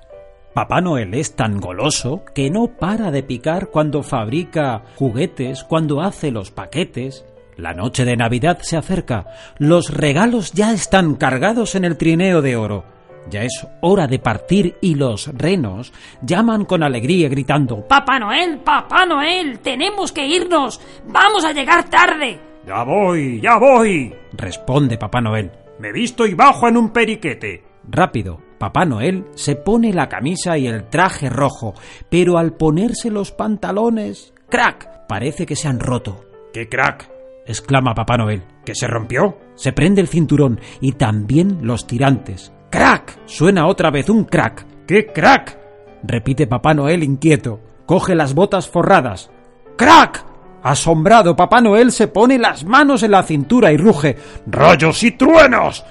Papá 0.55 0.81
Noel 0.81 1.15
es 1.15 1.35
tan 1.35 1.61
goloso 1.61 2.25
que 2.33 2.49
no 2.49 2.69
para 2.69 3.11
de 3.11 3.25
picar 3.25 3.71
cuando 3.71 4.05
fabrica 4.05 4.85
juguetes, 4.95 5.65
cuando 5.65 6.01
hace 6.01 6.31
los 6.31 6.53
paquetes. 6.53 7.25
La 7.57 7.73
noche 7.73 8.05
de 8.05 8.17
Navidad 8.17 8.59
se 8.63 8.77
acerca. 8.77 9.27
Los 9.59 9.93
regalos 9.93 10.53
ya 10.53 10.73
están 10.73 11.15
cargados 11.15 11.75
en 11.75 11.85
el 11.85 11.97
trineo 11.97 12.43
de 12.43 12.57
oro. 12.57 12.85
Ya 13.31 13.43
es 13.43 13.67
hora 13.81 14.07
de 14.07 14.19
partir 14.19 14.77
y 14.83 14.97
los 14.97 15.29
renos 15.29 15.93
llaman 16.23 16.65
con 16.65 16.83
alegría 16.83 17.29
gritando 17.29 17.87
Papá 17.87 18.19
Noel, 18.19 18.59
Papá 18.59 19.07
Noel, 19.07 19.61
tenemos 19.61 20.13
que 20.13 20.27
irnos. 20.27 20.81
Vamos 21.07 21.45
a 21.45 21.53
llegar 21.53 21.89
tarde. 21.89 22.39
Ya 22.67 22.83
voy, 22.83 23.41
ya 23.41 23.57
voy, 23.57 24.15
responde 24.33 24.99
Papá 24.99 25.21
Noel. 25.21 25.51
Me 25.79 25.93
visto 25.93 26.27
y 26.27 26.35
bajo 26.35 26.69
en 26.69 26.77
un 26.77 26.91
periquete. 26.91 27.65
Rápido, 27.89 28.41
Papá 28.59 28.85
Noel 28.85 29.27
se 29.35 29.57
pone 29.57 29.93
la 29.93 30.09
camisa 30.09 30.57
y 30.59 30.67
el 30.67 30.89
traje 30.89 31.29
rojo, 31.29 31.75
pero 32.11 32.39
al 32.39 32.55
ponerse 32.55 33.11
los 33.11 33.33
pantalones, 33.33 34.33
¡crack! 34.49 35.07
Parece 35.07 35.47
que 35.47 35.57
se 35.57 35.69
han 35.69 35.81
roto. 35.81 36.25
¿Qué 36.53 36.69
crack? 36.69 37.14
Exclama 37.47 37.95
Papá 37.95 38.17
Noel. 38.17 38.43
¿Que 38.65 38.75
se 38.75 38.87
rompió? 38.87 39.39
Se 39.55 39.73
prende 39.73 40.01
el 40.01 40.09
cinturón 40.09 40.61
y 40.81 40.93
también 40.93 41.59
los 41.63 41.87
tirantes. 41.87 42.53
¡Crack! 42.71 43.19
Suena 43.27 43.67
otra 43.67 43.91
vez 43.91 44.09
un 44.09 44.25
crack. 44.25 44.67
¿Qué 44.87 45.07
crack? 45.07 45.59
repite 46.03 46.47
Papá 46.47 46.75
Noel 46.75 47.03
inquieto. 47.03 47.61
Coge 47.87 48.15
las 48.15 48.35
botas 48.35 48.69
forradas. 48.69 49.31
¡Crack! 49.77 50.25
Asombrado, 50.63 51.37
Papá 51.37 51.61
Noel 51.61 51.93
se 51.93 52.09
pone 52.09 52.39
las 52.39 52.65
manos 52.65 53.03
en 53.03 53.11
la 53.11 53.23
cintura 53.23 53.71
y 53.71 53.77
ruge. 53.77 54.17
¡Rayos 54.47 55.03
y 55.03 55.11
truenos! 55.11 55.85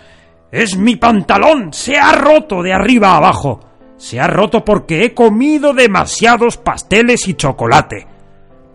¡Es 0.52 0.76
mi 0.78 0.96
pantalón! 0.96 1.72
¡Se 1.72 1.96
ha 1.98 2.14
roto 2.14 2.64
de 2.64 2.74
arriba 2.74 3.12
a 3.12 3.18
abajo! 3.18 3.60
Se 3.98 4.20
ha 4.20 4.28
roto 4.28 4.66
porque 4.66 5.06
he 5.06 5.14
comido 5.14 5.74
demasiados 5.74 6.58
pasteles 6.58 7.28
y 7.28 7.36
chocolate. 7.36 8.08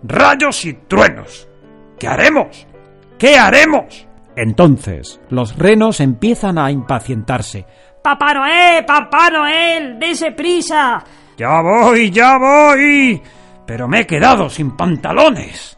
¡Rayos 0.04 0.64
y 0.64 0.74
truenos! 0.74 1.47
¿Qué 1.98 2.06
haremos? 2.06 2.66
¿Qué 3.18 3.36
haremos? 3.36 4.06
Entonces, 4.36 5.20
los 5.30 5.56
renos 5.56 6.00
empiezan 6.00 6.58
a 6.58 6.70
impacientarse. 6.70 7.66
Papá 8.02 8.34
Noel, 8.34 8.84
Papá 8.84 9.30
Noel, 9.30 9.98
dése 9.98 10.30
prisa. 10.32 11.02
Ya 11.36 11.60
voy, 11.60 12.10
ya 12.10 12.38
voy. 12.38 13.20
Pero 13.66 13.88
me 13.88 14.00
he 14.00 14.06
quedado 14.06 14.48
sin 14.48 14.76
pantalones. 14.76 15.76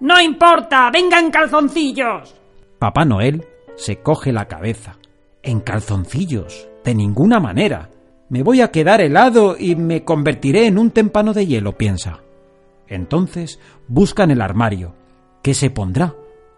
No 0.00 0.20
importa, 0.20 0.90
vengan 0.92 1.30
calzoncillos. 1.30 2.34
Papá 2.78 3.04
Noel 3.04 3.46
se 3.76 4.00
coge 4.00 4.32
la 4.32 4.46
cabeza. 4.46 4.96
En 5.42 5.60
calzoncillos, 5.60 6.68
de 6.84 6.94
ninguna 6.94 7.40
manera. 7.40 7.88
Me 8.28 8.42
voy 8.42 8.60
a 8.60 8.70
quedar 8.70 9.00
helado 9.00 9.56
y 9.58 9.74
me 9.74 10.04
convertiré 10.04 10.66
en 10.66 10.78
un 10.78 10.90
témpano 10.90 11.32
de 11.32 11.46
hielo, 11.46 11.76
piensa. 11.78 12.20
Entonces 12.88 13.58
buscan 13.88 14.30
el 14.30 14.42
armario. 14.42 14.94
¿Qué 15.42 15.54
se 15.54 15.70
pondrá? 15.70 16.14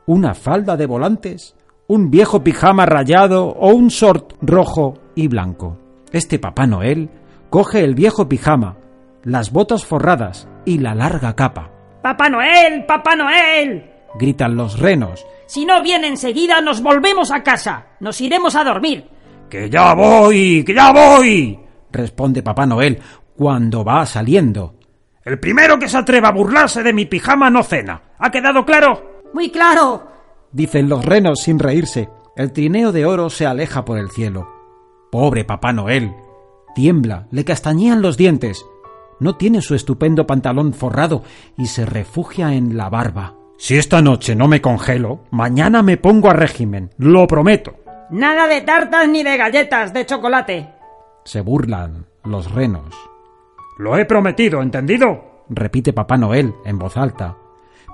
¿Una 0.06 0.34
falda 0.34 0.76
de 0.76 0.84
volantes? 0.84 1.56
¿Un 1.86 2.10
viejo 2.10 2.44
pijama 2.44 2.84
rayado 2.84 3.46
o 3.46 3.70
un 3.70 3.88
short 3.88 4.34
rojo 4.42 4.98
y 5.14 5.28
blanco? 5.28 5.78
Este 6.12 6.38
Papá 6.38 6.66
Noel 6.66 7.08
coge 7.48 7.80
el 7.80 7.94
viejo 7.94 8.28
pijama, 8.28 8.76
las 9.22 9.52
botas 9.52 9.86
forradas 9.86 10.48
y 10.66 10.78
la 10.78 10.94
larga 10.94 11.34
capa. 11.34 11.70
Papá 12.02 12.28
Noel, 12.28 12.84
Papá 12.84 13.16
Noel. 13.16 13.90
Gritan 14.18 14.54
los 14.54 14.78
renos. 14.78 15.24
Si 15.46 15.64
no 15.64 15.82
viene 15.82 16.08
enseguida, 16.08 16.60
nos 16.60 16.82
volvemos 16.82 17.30
a 17.32 17.42
casa. 17.42 17.86
Nos 18.00 18.20
iremos 18.20 18.54
a 18.54 18.64
dormir. 18.64 19.08
Que 19.48 19.70
ya 19.70 19.94
voy, 19.94 20.62
que 20.62 20.74
ya 20.74 20.92
voy. 20.92 21.58
Responde 21.90 22.42
Papá 22.42 22.66
Noel 22.66 23.00
cuando 23.34 23.82
va 23.82 24.04
saliendo. 24.04 24.74
El 25.24 25.40
primero 25.40 25.78
que 25.78 25.88
se 25.88 25.96
atreva 25.96 26.28
a 26.28 26.32
burlarse 26.32 26.82
de 26.82 26.92
mi 26.92 27.06
pijama 27.06 27.48
no 27.48 27.62
cena. 27.62 28.02
¿Ha 28.18 28.30
quedado 28.30 28.66
claro? 28.66 29.22
Muy 29.32 29.50
claro. 29.50 30.06
Dicen 30.52 30.88
los 30.88 31.04
renos 31.04 31.40
sin 31.40 31.58
reírse. 31.58 32.10
El 32.36 32.52
trineo 32.52 32.92
de 32.92 33.06
oro 33.06 33.30
se 33.30 33.46
aleja 33.46 33.84
por 33.84 33.98
el 33.98 34.10
cielo. 34.10 34.48
Pobre 35.10 35.44
Papá 35.44 35.72
Noel. 35.72 36.12
Tiembla, 36.74 37.26
le 37.30 37.44
castañean 37.44 38.02
los 38.02 38.16
dientes. 38.16 38.66
No 39.18 39.36
tiene 39.36 39.62
su 39.62 39.74
estupendo 39.74 40.26
pantalón 40.26 40.74
forrado 40.74 41.22
y 41.56 41.66
se 41.66 41.86
refugia 41.86 42.52
en 42.54 42.76
la 42.76 42.90
barba. 42.90 43.34
Si 43.56 43.78
esta 43.78 44.02
noche 44.02 44.34
no 44.34 44.48
me 44.48 44.60
congelo, 44.60 45.20
mañana 45.30 45.82
me 45.82 45.96
pongo 45.96 46.28
a 46.28 46.34
régimen. 46.34 46.90
Lo 46.98 47.26
prometo. 47.26 47.76
Nada 48.10 48.46
de 48.46 48.60
tartas 48.60 49.08
ni 49.08 49.22
de 49.22 49.36
galletas 49.36 49.94
de 49.94 50.04
chocolate. 50.04 50.68
Se 51.24 51.40
burlan 51.40 52.06
los 52.24 52.50
renos. 52.50 52.94
Lo 53.78 53.96
he 53.96 54.04
prometido, 54.04 54.62
¿entendido? 54.62 55.34
repite 55.48 55.92
Papá 55.92 56.16
Noel 56.16 56.54
en 56.64 56.78
voz 56.78 56.96
alta. 56.96 57.36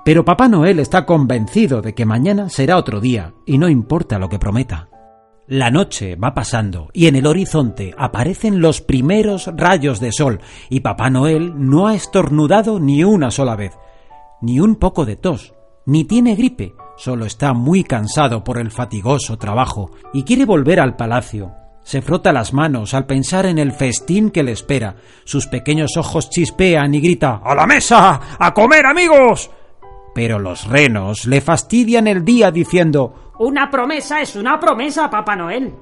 Pero 0.03 0.25
Papá 0.25 0.47
Noel 0.47 0.79
está 0.79 1.05
convencido 1.05 1.81
de 1.81 1.93
que 1.93 2.05
mañana 2.05 2.49
será 2.49 2.77
otro 2.77 2.99
día 2.99 3.33
y 3.45 3.57
no 3.57 3.69
importa 3.69 4.19
lo 4.19 4.29
que 4.29 4.39
prometa. 4.39 4.89
La 5.47 5.69
noche 5.69 6.15
va 6.15 6.33
pasando 6.33 6.89
y 6.93 7.07
en 7.07 7.15
el 7.15 7.25
horizonte 7.25 7.93
aparecen 7.97 8.61
los 8.61 8.81
primeros 8.81 9.49
rayos 9.55 9.99
de 9.99 10.11
sol 10.11 10.39
y 10.69 10.79
Papá 10.79 11.09
Noel 11.09 11.53
no 11.57 11.87
ha 11.87 11.95
estornudado 11.95 12.79
ni 12.79 13.03
una 13.03 13.31
sola 13.31 13.55
vez, 13.55 13.77
ni 14.41 14.59
un 14.59 14.75
poco 14.75 15.05
de 15.05 15.17
tos, 15.17 15.53
ni 15.85 16.05
tiene 16.05 16.35
gripe, 16.35 16.73
solo 16.95 17.25
está 17.25 17.53
muy 17.53 17.83
cansado 17.83 18.43
por 18.43 18.59
el 18.59 18.71
fatigoso 18.71 19.37
trabajo 19.37 19.91
y 20.13 20.23
quiere 20.23 20.45
volver 20.45 20.79
al 20.79 20.95
palacio. 20.95 21.51
Se 21.91 22.01
frota 22.01 22.31
las 22.31 22.53
manos 22.53 22.93
al 22.93 23.05
pensar 23.05 23.45
en 23.45 23.57
el 23.57 23.73
festín 23.73 24.31
que 24.31 24.43
le 24.43 24.53
espera. 24.53 24.95
Sus 25.25 25.47
pequeños 25.47 25.97
ojos 25.97 26.29
chispean 26.29 26.95
y 26.95 27.01
grita 27.01 27.41
¡A 27.43 27.53
la 27.53 27.67
mesa! 27.67 28.37
¡A 28.39 28.53
comer, 28.53 28.85
amigos! 28.85 29.51
Pero 30.15 30.39
los 30.39 30.69
renos 30.69 31.25
le 31.25 31.41
fastidian 31.41 32.07
el 32.07 32.23
día 32.23 32.49
diciendo 32.49 33.33
Una 33.39 33.69
promesa 33.69 34.21
es 34.21 34.37
una 34.37 34.57
promesa, 34.57 35.09
Papá 35.09 35.35
Noel. 35.35 35.73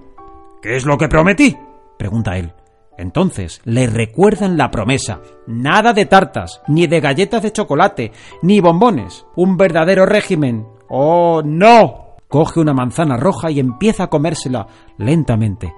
¿Qué 0.64 0.78
es 0.78 0.84
lo 0.84 0.98
que 0.98 1.10
prometí? 1.10 1.56
pregunta 2.00 2.40
él. 2.40 2.54
Entonces 2.98 3.62
le 3.66 3.86
recuerdan 3.86 4.58
la 4.58 4.72
promesa. 4.72 5.22
Nada 5.46 5.94
de 5.94 6.08
tartas, 6.08 6.64
ni 6.68 6.88
de 6.88 7.02
galletas 7.02 7.44
de 7.44 7.52
chocolate, 7.52 8.14
ni 8.42 8.62
bombones. 8.62 9.28
Un 9.36 9.58
verdadero 9.58 10.08
régimen. 10.08 10.66
¡Oh, 10.90 11.44
no! 11.46 12.16
Coge 12.28 12.60
una 12.60 12.74
manzana 12.74 13.16
roja 13.16 13.52
y 13.52 13.60
empieza 13.60 14.06
a 14.06 14.10
comérsela 14.10 14.66
lentamente. 14.98 15.72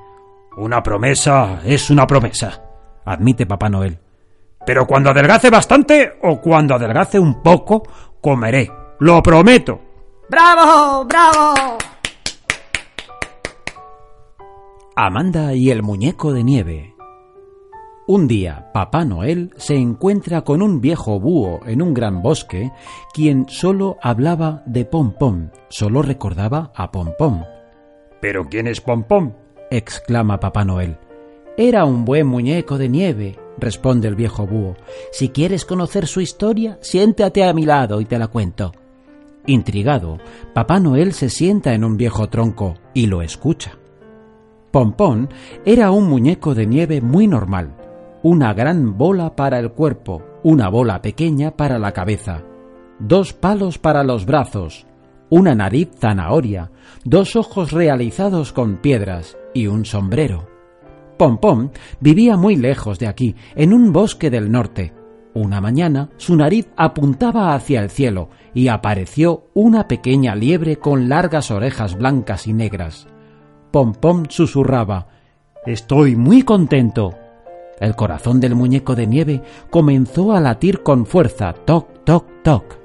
Una 0.58 0.84
promesa 0.84 1.62
es 1.64 1.90
una 1.90 2.06
promesa, 2.06 2.62
admite 3.06 3.46
Papá 3.46 3.70
Noel. 3.70 3.98
Pero 4.66 4.86
cuando 4.86 5.10
adelgace 5.10 5.50
bastante 5.50 6.20
o 6.24 6.42
cuando 6.42 6.76
adelgace 6.76 7.18
un 7.18 7.42
poco, 7.42 7.84
comeré. 8.20 8.70
Lo 9.00 9.24
prometo. 9.24 9.80
¡Bravo! 10.30 11.06
¡Bravo! 11.06 11.54
Amanda 14.96 15.54
y 15.56 15.72
el 15.72 15.84
muñeco 15.84 16.34
de 16.34 16.44
nieve. 16.44 16.96
Un 18.08 18.28
día, 18.28 18.72
Papá 18.74 19.06
Noel 19.06 19.54
se 19.56 19.76
encuentra 19.76 20.42
con 20.42 20.62
un 20.62 20.82
viejo 20.82 21.18
búho 21.18 21.62
en 21.66 21.82
un 21.82 21.94
gran 21.94 22.22
bosque, 22.22 22.72
quien 23.14 23.48
solo 23.48 23.98
hablaba 24.02 24.64
de 24.66 24.84
Pom 24.84 25.14
Pom, 25.18 25.50
solo 25.70 26.02
recordaba 26.02 26.74
a 26.76 26.92
Pom 26.92 27.14
Pom. 27.18 27.44
¿Pero 28.20 28.50
quién 28.50 28.68
es 28.68 28.82
Pom 28.82 29.04
Pom? 29.04 29.32
Exclama 29.72 30.40
Papá 30.40 30.64
Noel. 30.64 30.98
Era 31.58 31.86
un 31.86 32.06
buen 32.06 32.28
muñeco 32.28 32.78
de 32.78 32.90
nieve, 32.90 33.40
responde 33.58 34.08
el 34.08 34.16
viejo 34.16 34.46
búho. 34.46 34.76
Si 35.12 35.30
quieres 35.30 35.66
conocer 35.66 36.06
su 36.06 36.22
historia, 36.22 36.78
siéntate 36.82 37.44
a 37.44 37.54
mi 37.54 37.66
lado 37.66 38.02
y 38.02 38.06
te 38.06 38.20
la 38.20 38.28
cuento. 38.28 38.74
Intrigado, 39.48 40.20
Papá 40.54 40.80
Noel 40.80 41.14
se 41.14 41.30
sienta 41.30 41.74
en 41.74 41.84
un 41.84 41.98
viejo 41.98 42.30
tronco 42.30 42.76
y 42.94 43.08
lo 43.08 43.22
escucha. 43.22 43.80
Pompón 44.72 45.30
era 45.66 45.92
un 45.92 46.08
muñeco 46.08 46.54
de 46.54 46.68
nieve 46.68 47.02
muy 47.02 47.28
normal, 47.28 47.76
una 48.24 48.54
gran 48.54 48.98
bola 48.98 49.36
para 49.36 49.60
el 49.60 49.72
cuerpo, 49.72 50.22
una 50.44 50.70
bola 50.70 51.02
pequeña 51.02 51.52
para 51.52 51.80
la 51.80 51.92
cabeza, 51.92 52.44
dos 53.00 53.34
palos 53.34 53.78
para 53.80 54.04
los 54.04 54.26
brazos, 54.26 54.86
una 55.32 55.56
nariz 55.56 55.90
zanahoria, 55.98 56.72
dos 57.06 57.38
ojos 57.38 57.72
realizados 57.72 58.52
con 58.52 58.78
piedras 58.78 59.38
y 59.54 59.68
un 59.68 59.86
sombrero. 59.86 60.48
Pompón 61.18 61.72
vivía 62.02 62.36
muy 62.36 62.58
lejos 62.58 63.00
de 63.00 63.08
aquí, 63.08 63.36
en 63.56 63.74
un 63.74 63.94
bosque 63.94 64.30
del 64.30 64.52
norte. 64.52 64.94
Una 65.34 65.62
mañana 65.62 66.10
su 66.18 66.36
nariz 66.36 66.68
apuntaba 66.76 67.56
hacia 67.56 67.82
el 67.82 67.90
cielo 67.90 68.30
y 68.54 68.68
apareció 68.68 69.46
una 69.54 69.88
pequeña 69.88 70.36
liebre 70.36 70.76
con 70.76 71.08
largas 71.08 71.50
orejas 71.50 71.98
blancas 71.98 72.46
y 72.46 72.54
negras. 72.54 73.08
Pompón 73.72 74.28
susurraba 74.30 75.08
Estoy 75.66 76.18
muy 76.18 76.42
contento. 76.42 77.14
El 77.80 77.96
corazón 77.96 78.42
del 78.42 78.56
muñeco 78.56 78.96
de 78.96 79.08
nieve 79.08 79.42
comenzó 79.70 80.34
a 80.34 80.42
latir 80.42 80.84
con 80.84 81.06
fuerza, 81.06 81.54
toc, 81.54 82.04
toc, 82.04 82.26
toc. 82.44 82.81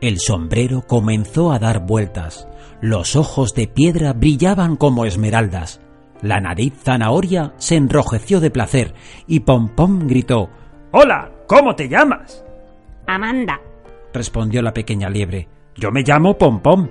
El 0.00 0.18
sombrero 0.18 0.82
comenzó 0.82 1.52
a 1.52 1.58
dar 1.58 1.86
vueltas. 1.86 2.46
Los 2.82 3.16
ojos 3.16 3.54
de 3.54 3.66
piedra 3.66 4.12
brillaban 4.12 4.76
como 4.76 5.06
esmeraldas. 5.06 5.80
La 6.20 6.40
nariz 6.40 6.74
zanahoria 6.82 7.54
se 7.56 7.76
enrojeció 7.76 8.40
de 8.40 8.50
placer 8.50 8.94
y 9.26 9.40
Pompón 9.40 10.06
gritó 10.06 10.50
Hola, 10.92 11.30
¿cómo 11.46 11.74
te 11.74 11.88
llamas? 11.88 12.44
Amanda, 13.06 13.60
respondió 14.12 14.60
la 14.60 14.74
pequeña 14.74 15.08
liebre. 15.08 15.48
Yo 15.76 15.90
me 15.90 16.02
llamo 16.02 16.36
Pompón. 16.36 16.90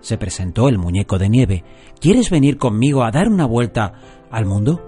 Se 0.00 0.18
presentó 0.18 0.68
el 0.68 0.78
muñeco 0.78 1.18
de 1.18 1.28
nieve. 1.28 1.64
¿Quieres 2.00 2.28
venir 2.28 2.58
conmigo 2.58 3.02
a 3.04 3.10
dar 3.10 3.28
una 3.28 3.46
vuelta 3.46 3.94
al 4.30 4.44
mundo? 4.44 4.80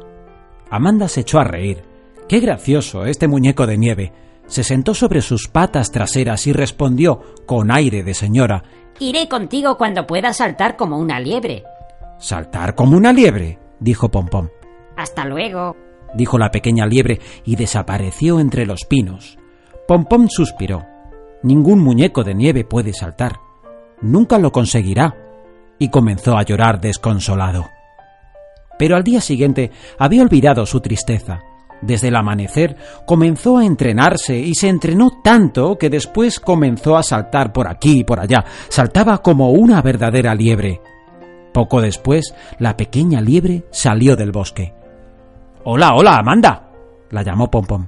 Amanda 0.71 1.09
se 1.09 1.21
echó 1.21 1.39
a 1.39 1.45
reír. 1.45 1.85
Qué 2.29 2.41
gracioso 2.41 3.07
este 3.07 3.29
muñeco 3.29 3.67
de 3.67 3.79
nieve. 3.79 4.13
Se 4.47 4.63
sentó 4.63 4.95
sobre 4.95 5.23
sus 5.23 5.49
patas 5.49 5.91
traseras 5.91 6.47
y 6.47 6.53
respondió 6.53 7.21
con 7.47 7.71
aire 7.71 8.03
de 8.03 8.15
señora 8.15 8.63
Iré 9.01 9.29
contigo 9.29 9.77
cuando 9.77 10.07
puedas 10.07 10.37
saltar 10.37 10.77
como 10.77 10.99
una 10.99 11.19
liebre. 11.19 11.65
¿Saltar 12.19 12.75
como 12.75 12.97
una 12.97 13.13
liebre? 13.13 13.59
dijo 13.81 14.09
Pompón. 14.11 14.51
Hasta 14.97 15.25
luego. 15.25 15.77
dijo 16.15 16.39
la 16.39 16.51
pequeña 16.51 16.87
liebre 16.87 17.21
y 17.45 17.57
desapareció 17.57 18.39
entre 18.39 18.67
los 18.67 18.85
pinos. 18.85 19.37
Pompón 19.89 20.29
suspiró. 20.31 20.87
Ningún 21.43 21.81
muñeco 21.81 22.23
de 22.23 22.35
nieve 22.35 22.65
puede 22.65 22.93
saltar. 22.93 23.33
Nunca 24.01 24.39
lo 24.39 24.53
conseguirá. 24.53 25.17
Y 25.79 25.89
comenzó 25.89 26.37
a 26.39 26.45
llorar 26.45 26.81
desconsolado. 26.81 27.69
Pero 28.79 28.97
al 28.97 29.03
día 29.03 29.21
siguiente 29.21 29.73
había 29.99 30.23
olvidado 30.23 30.67
su 30.67 30.81
tristeza. 30.81 31.41
Desde 31.83 32.09
el 32.09 32.17
amanecer 32.17 32.77
comenzó 33.07 33.59
a 33.59 33.67
entrenarse 33.67 34.39
y 34.39 34.55
se 34.55 34.69
entrenó 34.69 35.21
tanto 35.23 35.77
que 35.77 35.91
después 35.91 36.41
comenzó 36.41 36.97
a 36.97 37.03
saltar 37.03 37.53
por 37.53 37.69
aquí 37.69 38.01
y 38.01 38.05
por 38.05 38.21
allá. 38.21 38.45
Saltaba 38.69 39.19
como 39.19 39.51
una 39.51 39.83
verdadera 39.83 40.35
liebre. 40.35 40.81
Poco 41.53 41.81
después, 41.81 42.35
la 42.59 42.77
pequeña 42.77 43.21
liebre 43.21 43.65
salió 43.71 44.17
del 44.17 44.33
bosque. 44.33 44.75
Hola, 45.65 45.95
hola, 45.95 46.17
Amanda. 46.17 46.71
la 47.11 47.23
llamó 47.23 47.51
Pompom. 47.51 47.87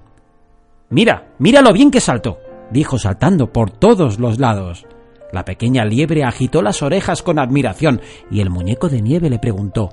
Mira, 0.90 1.32
mira 1.38 1.62
lo 1.62 1.72
bien 1.72 1.90
que 1.90 2.00
saltó, 2.00 2.38
dijo 2.70 2.98
saltando 2.98 3.52
por 3.52 3.70
todos 3.70 4.20
los 4.20 4.38
lados. 4.38 4.86
La 5.32 5.44
pequeña 5.44 5.84
liebre 5.84 6.22
agitó 6.22 6.62
las 6.62 6.82
orejas 6.82 7.22
con 7.22 7.38
admiración 7.38 8.00
y 8.30 8.40
el 8.40 8.50
muñeco 8.50 8.88
de 8.88 9.02
nieve 9.02 9.28
le 9.28 9.38
preguntó 9.38 9.90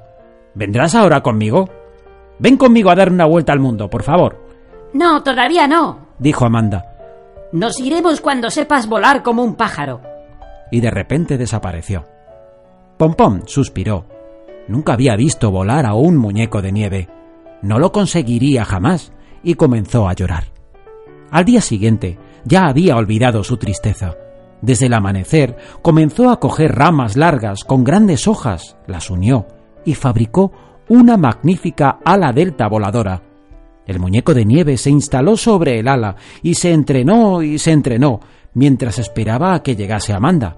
¿Vendrás 0.53 0.93
ahora 0.93 1.21
conmigo? 1.21 1.67
Ven 2.39 2.57
conmigo 2.57 2.89
a 2.89 2.95
dar 2.95 3.11
una 3.11 3.25
vuelta 3.25 3.53
al 3.53 3.59
mundo, 3.59 3.89
por 3.89 4.03
favor. 4.03 4.41
No, 4.93 5.23
todavía 5.23 5.67
no, 5.67 6.07
dijo 6.19 6.45
Amanda, 6.45 6.85
Nos 7.51 7.79
iremos 7.79 8.21
cuando 8.21 8.49
sepas 8.49 8.87
volar 8.87 9.23
como 9.23 9.43
un 9.43 9.55
pájaro. 9.55 10.01
y 10.71 10.81
de 10.81 10.89
repente 10.89 11.37
desapareció. 11.37 12.03
Pompón 12.97 13.43
suspiró. 13.47 14.05
Nunca 14.67 14.93
había 14.93 15.15
visto 15.15 15.51
volar 15.51 15.85
a 15.85 15.93
un 15.93 16.17
muñeco 16.17 16.61
de 16.61 16.71
nieve. 16.71 17.09
No 17.61 17.77
lo 17.79 17.91
conseguiría 17.91 18.65
jamás 18.65 19.11
y 19.43 19.53
comenzó 19.55 20.07
a 20.07 20.13
llorar. 20.13 20.45
Al 21.31 21.45
día 21.45 21.61
siguiente 21.61 22.17
ya 22.45 22.65
había 22.67 22.95
olvidado 22.97 23.43
su 23.43 23.57
tristeza. 23.57 24.15
Desde 24.61 24.85
el 24.87 24.93
amanecer 24.93 25.57
comenzó 25.81 26.29
a 26.31 26.39
coger 26.39 26.73
ramas 26.75 27.17
largas 27.17 27.63
con 27.65 27.83
grandes 27.83 28.27
hojas, 28.27 28.77
las 28.87 29.09
unió 29.09 29.45
y 29.85 29.93
fabricó 29.95 30.51
una 30.89 31.17
magnífica 31.17 31.99
ala 32.03 32.31
delta 32.31 32.67
voladora. 32.67 33.21
El 33.85 33.99
muñeco 33.99 34.33
de 34.33 34.45
nieve 34.45 34.77
se 34.77 34.89
instaló 34.89 35.35
sobre 35.35 35.79
el 35.79 35.87
ala 35.87 36.15
y 36.41 36.55
se 36.55 36.71
entrenó 36.71 37.41
y 37.41 37.59
se 37.59 37.71
entrenó 37.71 38.19
mientras 38.53 38.99
esperaba 38.99 39.53
a 39.53 39.63
que 39.63 39.75
llegase 39.75 40.13
Amanda. 40.13 40.57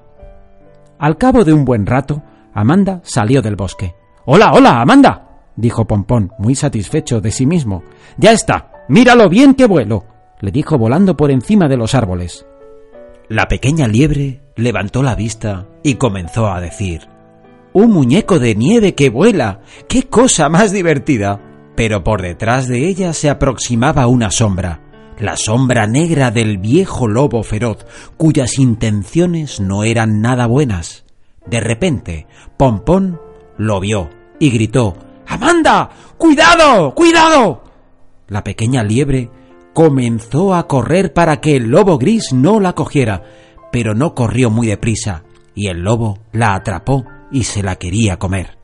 Al 1.00 1.18
cabo 1.18 1.44
de 1.44 1.54
un 1.54 1.66
buen 1.66 1.86
rato, 1.86 2.22
Amanda 2.54 3.02
salió 3.04 3.42
del 3.42 3.56
bosque. 3.56 3.96
Hola, 4.26 4.54
hola, 4.54 4.82
Amanda, 4.82 5.42
dijo 5.56 5.86
Pompón, 5.86 6.32
muy 6.40 6.56
satisfecho 6.56 7.22
de 7.22 7.32
sí 7.32 7.46
mismo. 7.46 7.84
Ya 8.18 8.32
está, 8.32 8.86
míralo 8.90 9.30
bien 9.30 9.56
que 9.56 9.66
vuelo, 9.66 10.06
le 10.40 10.52
dijo 10.52 10.78
volando 10.78 11.18
por 11.18 11.32
encima 11.32 11.68
de 11.68 11.78
los 11.78 11.96
árboles. 11.96 12.46
La 13.28 13.48
pequeña 13.48 13.88
liebre 13.88 14.42
levantó 14.56 15.02
la 15.02 15.16
vista 15.16 15.66
y 15.84 15.96
comenzó 15.96 16.48
a 16.48 16.62
decir 16.62 17.15
Un 17.76 17.92
muñeco 17.92 18.40
de 18.40 18.56
nieve 18.56 18.96
que 18.96 19.10
vuela. 19.10 19.60
¡Qué 19.90 20.04
cosa 20.04 20.48
más 20.48 20.72
divertida! 20.72 21.42
Pero 21.76 22.06
por 22.06 22.22
detrás 22.22 22.70
de 22.70 22.88
ella 22.88 23.12
se 23.12 23.30
aproximaba 23.30 24.08
una 24.08 24.32
sombra, 24.32 24.80
la 25.20 25.36
sombra 25.36 25.86
negra 25.86 26.32
del 26.32 26.58
viejo 26.58 27.10
lobo 27.10 27.44
feroz, 27.44 27.86
cuyas 28.16 28.60
intenciones 28.60 29.60
no 29.60 29.84
eran 29.84 30.22
nada 30.22 30.48
buenas. 30.48 31.04
De 31.48 31.60
repente, 31.60 32.28
Pompón 32.56 33.20
lo 33.58 33.82
vio 33.82 34.10
y 34.40 34.52
gritó 34.52 34.96
Amanda. 35.28 35.90
¡Cuidado. 36.18 36.96
cuidado. 36.96 37.64
La 38.30 38.42
pequeña 38.42 38.84
liebre 38.84 39.30
comenzó 39.74 40.56
a 40.56 40.66
correr 40.66 41.12
para 41.12 41.42
que 41.42 41.58
el 41.58 41.68
lobo 41.68 41.98
gris 41.98 42.32
no 42.32 42.62
la 42.62 42.72
cogiera, 42.72 43.24
pero 43.70 43.94
no 43.96 44.16
corrió 44.16 44.50
muy 44.50 44.68
deprisa, 44.68 45.26
y 45.54 45.68
el 45.68 45.82
lobo 45.82 46.20
la 46.32 46.56
atrapó 46.56 47.04
y 47.32 47.44
se 47.44 47.64
la 47.64 47.76
quería 47.76 48.18
comer. 48.18 48.58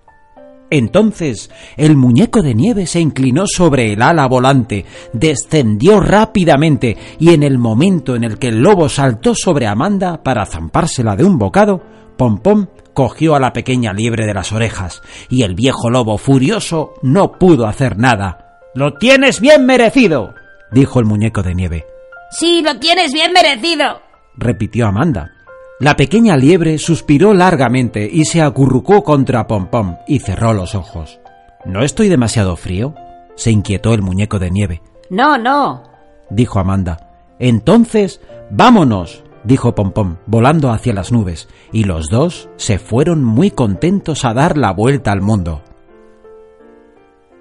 Entonces 0.71 1.52
el 1.76 1.97
muñeco 1.97 2.41
de 2.41 2.56
nieve 2.56 2.88
se 2.88 3.02
inclinó 3.02 3.45
sobre 3.45 3.91
el 3.91 4.02
ala 4.02 4.26
volante, 4.28 4.86
descendió 5.12 6.00
rápidamente 6.00 6.97
y 7.19 7.34
en 7.34 7.43
el 7.43 7.58
momento 7.58 8.15
en 8.15 8.24
el 8.24 8.39
que 8.39 8.47
el 8.47 8.62
lobo 8.62 8.88
saltó 8.88 9.36
sobre 9.36 9.67
Amanda 9.67 10.24
para 10.24 10.45
zampársela 10.45 11.17
de 11.17 11.26
un 11.26 11.38
bocado, 11.38 11.84
Pompón 12.17 12.69
cogió 12.93 13.36
a 13.36 13.39
la 13.39 13.52
pequeña 13.52 13.93
liebre 13.93 14.26
de 14.26 14.34
las 14.34 14.54
orejas 14.54 15.02
y 15.30 15.43
el 15.43 15.56
viejo 15.56 15.89
lobo 15.89 16.17
furioso 16.17 16.93
no 17.02 17.34
pudo 17.34 17.67
hacer 17.67 17.97
nada. 17.97 18.60
Lo 18.74 18.93
tienes 18.93 19.41
bien 19.41 19.65
merecido, 19.65 20.36
dijo 20.71 21.00
el 21.00 21.06
muñeco 21.06 21.43
de 21.43 21.54
nieve. 21.54 21.86
Sí, 22.32 22.62
lo 22.63 22.80
tienes 22.80 23.12
bien 23.12 23.34
merecido. 23.34 24.02
repitió 24.38 24.88
Amanda. 24.88 25.34
La 25.82 25.96
pequeña 25.96 26.38
liebre 26.38 26.78
suspiró 26.78 27.34
largamente 27.34 28.08
y 28.08 28.26
se 28.26 28.39
acurrucó 28.39 29.04
contra 29.04 29.48
Pompón 29.48 29.98
y 30.08 30.20
cerró 30.20 30.54
los 30.54 30.76
ojos. 30.76 31.20
¿No 31.65 31.82
estoy 31.82 32.08
demasiado 32.08 32.56
frío? 32.56 32.94
se 33.36 33.50
inquietó 33.50 33.96
el 33.96 34.04
muñeco 34.04 34.38
de 34.38 34.52
nieve. 34.52 34.84
No, 35.10 35.39
no. 35.39 35.82
dijo 36.30 36.60
Amanda. 36.60 37.34
Entonces, 37.39 38.22
vámonos, 38.52 39.24
dijo 39.44 39.74
Pompón, 39.74 40.20
volando 40.28 40.70
hacia 40.70 40.94
las 40.94 41.12
nubes, 41.12 41.50
y 41.72 41.86
los 41.86 42.10
dos 42.10 42.48
se 42.58 42.78
fueron 42.78 43.24
muy 43.24 43.50
contentos 43.50 44.24
a 44.24 44.36
dar 44.36 44.60
la 44.60 44.74
vuelta 44.74 45.12
al 45.12 45.22
mundo. 45.22 45.63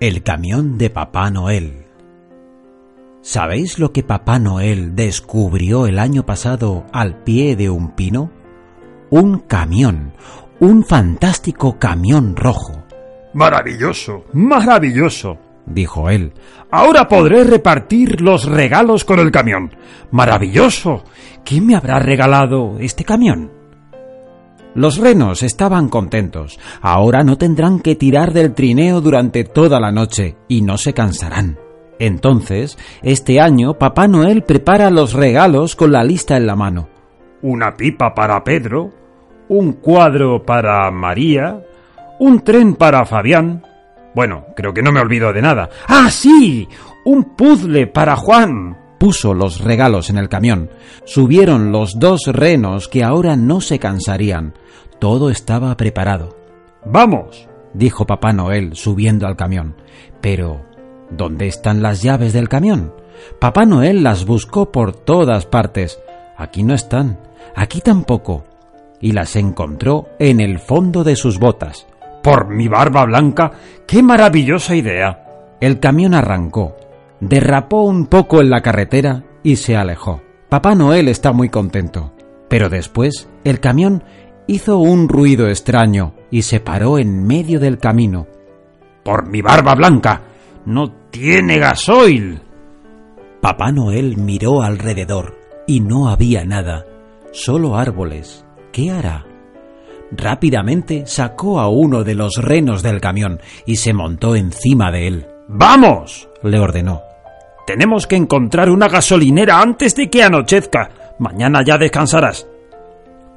El 0.01 0.23
camión 0.23 0.79
de 0.79 0.89
Papá 0.89 1.31
Noel. 1.31 1.90
¿Sabéis 3.23 3.79
lo 3.79 3.93
que 3.93 4.03
Papá 4.03 4.39
Noel 4.39 4.95
descubrió 4.97 5.87
el 5.87 5.99
año 5.99 6.25
pasado 6.25 6.87
al 6.93 7.23
pie 7.23 7.55
de 7.55 7.69
un 7.69 7.91
pino? 7.95 8.31
Un 9.11 9.41
camión, 9.41 10.15
un 10.59 10.85
fantástico 10.85 11.79
camión 11.79 12.35
rojo, 12.37 12.85
Maravilloso, 13.33 14.25
maravilloso. 14.33 15.39
dijo 15.67 16.11
él. 16.11 16.33
Ahora 16.71 17.07
podré 17.07 17.45
repartir 17.45 18.21
los 18.21 18.45
regalos 18.47 19.05
con 19.05 19.21
el 19.21 19.31
camión. 19.31 19.71
Maravilloso. 20.11 21.05
¿Quién 21.45 21.67
me 21.67 21.77
habrá 21.77 22.01
regalado 22.01 22.79
este 22.81 23.05
camión? 23.05 23.53
Los 24.75 24.99
renos 24.99 25.43
estaban 25.45 25.89
contentos. 25.89 26.59
Ahora 26.81 27.23
no 27.23 27.39
tendrán 27.39 27.79
que 27.81 27.95
tirar 27.95 28.33
del 28.33 28.53
trineo 28.55 29.01
durante 29.01 29.45
toda 29.45 29.79
la 29.79 29.93
noche 29.93 30.37
y 30.49 30.63
no 30.63 30.77
se 30.77 30.93
cansarán. 30.93 31.59
Entonces, 32.01 32.79
este 33.03 33.41
año 33.41 33.75
Papá 33.75 34.09
Noel 34.09 34.43
prepara 34.43 34.91
los 34.91 35.13
regalos 35.13 35.77
con 35.77 35.93
la 35.93 36.03
lista 36.03 36.37
en 36.39 36.47
la 36.47 36.57
mano. 36.57 36.89
Una 37.43 37.77
pipa 37.77 38.15
para 38.15 38.43
Pedro, 38.43 38.91
un 39.49 39.75
cuadro 39.75 40.43
para 40.43 40.91
María, 40.91 41.63
un 42.19 42.41
tren 42.41 42.75
para 42.75 43.05
Fabián. 43.05 43.63
Bueno, 44.15 44.47
creo 44.57 44.73
que 44.73 44.83
no 44.83 44.93
me 44.93 45.01
olvido 45.01 45.33
de 45.33 45.43
nada. 45.43 45.69
¡Ah, 45.87 46.11
sí! 46.11 46.67
Un 47.05 47.37
puzzle 47.37 47.87
para 47.87 48.17
Juan. 48.17 48.79
Puso 48.99 49.35
los 49.35 49.61
regalos 49.61 50.09
en 50.09 50.17
el 50.17 50.31
camión. 50.31 50.71
Subieron 51.05 51.71
los 51.71 51.99
dos 51.99 52.23
renos 52.27 52.89
que 52.89 53.05
ahora 53.05 53.37
no 53.37 53.61
se 53.61 53.79
cansarían. 53.79 54.55
Todo 54.99 55.31
estaba 55.31 55.77
preparado. 55.77 56.37
Vamos. 56.87 57.47
dijo 57.75 58.07
Papá 58.07 58.33
Noel 58.33 58.75
subiendo 58.75 59.27
al 59.27 59.37
camión. 59.37 59.75
Pero, 60.21 60.70
¿dónde 61.11 61.47
están 61.47 61.83
las 61.83 62.03
llaves 62.03 62.33
del 62.33 62.49
camión? 62.49 62.95
Papá 63.41 63.65
Noel 63.65 64.03
las 64.03 64.25
buscó 64.25 64.73
por 64.73 64.95
todas 64.95 65.47
partes. 65.47 66.01
Aquí 66.37 66.63
no 66.63 66.75
están, 66.75 67.19
aquí 67.55 67.81
tampoco. 67.81 68.45
Y 69.01 69.13
las 69.13 69.37
encontró 69.37 70.09
en 70.19 70.41
el 70.41 70.59
fondo 70.59 71.05
de 71.05 71.17
sus 71.17 71.39
botas. 71.39 71.87
Por 72.23 72.49
mi 72.49 72.69
barba 72.69 73.05
blanca, 73.05 73.53
qué 73.87 74.03
maravillosa 74.03 74.75
idea. 74.77 75.57
El 75.61 75.81
camión 75.81 76.15
arrancó, 76.15 76.77
derrapó 77.21 77.85
un 77.85 78.07
poco 78.07 78.41
en 78.41 78.51
la 78.51 78.61
carretera 78.61 79.25
y 79.43 79.57
se 79.57 79.77
alejó. 79.77 80.23
Papá 80.49 80.75
Noel 80.75 81.09
está 81.09 81.33
muy 81.33 81.49
contento. 81.49 82.13
Pero 82.49 82.69
después 82.69 83.29
el 83.45 83.61
camión 83.61 84.03
hizo 84.47 84.79
un 84.79 85.09
ruido 85.09 85.49
extraño 85.49 86.15
y 86.31 86.43
se 86.43 86.59
paró 86.59 86.99
en 86.99 87.25
medio 87.25 87.61
del 87.61 87.79
camino. 87.79 88.27
Por 89.05 89.29
mi 89.29 89.41
barba 89.41 89.75
blanca, 89.77 90.23
no 90.67 90.91
tiene 91.11 91.59
gasoil. 91.59 92.41
Papá 93.41 93.73
Noel 93.73 94.17
miró 94.17 94.63
alrededor 94.63 95.39
y 95.67 95.81
no 95.81 96.09
había 96.09 96.45
nada, 96.45 96.85
solo 97.33 97.77
árboles. 97.77 98.45
¿Qué 98.73 98.91
hará? 98.91 99.27
Rápidamente 100.13 101.07
sacó 101.07 101.61
a 101.61 101.69
uno 101.69 102.05
de 102.05 102.15
los 102.15 102.37
renos 102.37 102.83
del 102.83 103.01
camión 103.01 103.41
y 103.65 103.77
se 103.77 103.93
montó 103.93 104.35
encima 104.35 104.91
de 104.91 105.07
él. 105.07 105.27
¡Vamos! 105.49 106.29
Le 106.43 106.59
ordenó. 106.59 107.03
Tenemos 107.67 108.07
que 108.07 108.17
encontrar 108.17 108.71
una 108.71 108.89
gasolinera 108.89 109.61
antes 109.61 109.95
de 109.95 110.11
que 110.11 110.23
anochezca. 110.23 110.91
Mañana 111.19 111.63
ya 111.65 111.79
descansarás. 111.79 112.47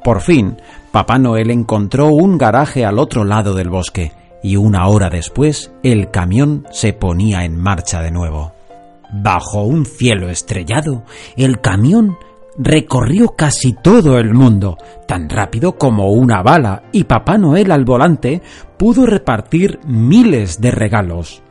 Por 0.03 0.21
fin, 0.21 0.57
Papá 0.91 1.17
Noel 1.17 1.51
encontró 1.51 2.07
un 2.07 2.38
garaje 2.38 2.86
al 2.86 2.99
otro 2.99 3.23
lado 3.23 3.53
del 3.53 3.69
bosque 3.69 4.12
y 4.43 4.58
una 4.58 4.88
hora 4.88 5.10
después 5.10 5.71
el 5.82 6.12
camión 6.12 6.67
se 6.71 6.93
ponía 6.93 7.45
en 7.45 7.58
marcha 7.58 8.01
de 8.01 8.12
nuevo. 8.12 8.53
Bajo 9.12 9.63
un 9.63 9.86
cielo 9.86 10.29
estrellado, 10.29 11.03
el 11.38 11.62
camión 11.62 12.17
recorrió 12.58 13.36
casi 13.36 13.73
todo 13.73 14.17
el 14.17 14.34
mundo, 14.34 14.77
tan 15.08 15.29
rápido 15.29 15.77
como 15.77 16.12
una 16.12 16.43
bala, 16.43 16.84
y 16.91 17.06
Papá 17.06 17.38
Noel 17.38 17.71
al 17.71 17.86
volante 17.86 18.41
pudo 18.77 19.06
repartir 19.06 19.79
miles 19.88 20.60
de 20.60 20.71
regalos. 20.71 21.41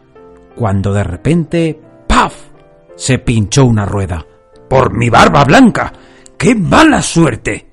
Cuando 0.55 0.93
de 0.93 1.05
repente, 1.05 1.81
¡paf! 2.07 2.35
se 2.95 3.19
pinchó 3.19 3.65
una 3.65 3.87
rueda. 3.87 4.25
Por 4.69 4.97
mi 4.97 5.09
barba 5.09 5.45
blanca, 5.45 5.93
qué 6.37 6.55
mala 6.55 7.01
suerte. 7.03 7.69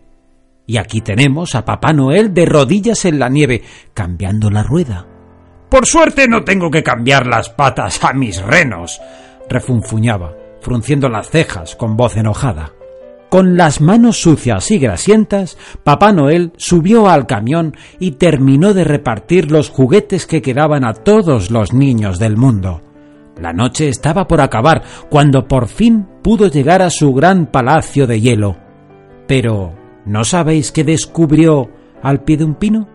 Y 0.66 0.78
aquí 0.78 1.02
tenemos 1.02 1.56
a 1.56 1.66
Papá 1.66 1.94
Noel 1.94 2.34
de 2.34 2.46
rodillas 2.46 3.06
en 3.06 3.20
la 3.20 3.28
nieve, 3.28 3.64
cambiando 3.94 4.50
la 4.50 4.64
rueda. 4.64 5.09
Por 5.70 5.86
suerte 5.86 6.28
no 6.28 6.44
tengo 6.44 6.72
que 6.72 6.84
cambiar 6.84 7.28
las 7.28 7.50
patas 7.50 8.04
a 8.04 8.14
mis 8.14 8.42
renos. 8.42 9.00
refunfuñaba, 9.48 10.36
frunciendo 10.62 11.10
las 11.10 11.30
cejas 11.30 11.76
con 11.76 11.98
voz 11.98 12.18
enojada. 12.18 12.74
Con 13.30 13.58
las 13.58 13.80
manos 13.80 14.20
sucias 14.20 14.72
y 14.72 14.80
grasientas, 14.80 15.58
Papá 15.84 16.12
Noel 16.12 16.52
subió 16.58 17.10
al 17.10 17.28
camión 17.28 17.76
y 18.00 18.12
terminó 18.12 18.74
de 18.74 18.84
repartir 18.84 19.52
los 19.52 19.70
juguetes 19.70 20.26
que 20.26 20.42
quedaban 20.42 20.84
a 20.84 20.94
todos 20.94 21.52
los 21.52 21.74
niños 21.74 22.18
del 22.18 22.38
mundo. 22.38 22.82
La 23.40 23.54
noche 23.54 23.88
estaba 23.88 24.28
por 24.28 24.42
acabar 24.42 24.84
cuando 25.10 25.48
por 25.48 25.68
fin 25.68 26.08
pudo 26.24 26.48
llegar 26.48 26.82
a 26.82 26.90
su 26.90 27.14
gran 27.14 27.46
palacio 27.46 28.08
de 28.08 28.20
hielo. 28.20 28.58
Pero, 29.28 29.74
¿no 30.06 30.24
sabéis 30.24 30.72
qué 30.72 30.84
descubrió 30.84 31.70
al 32.02 32.24
pie 32.24 32.38
de 32.38 32.46
un 32.46 32.56
pino? 32.56 32.88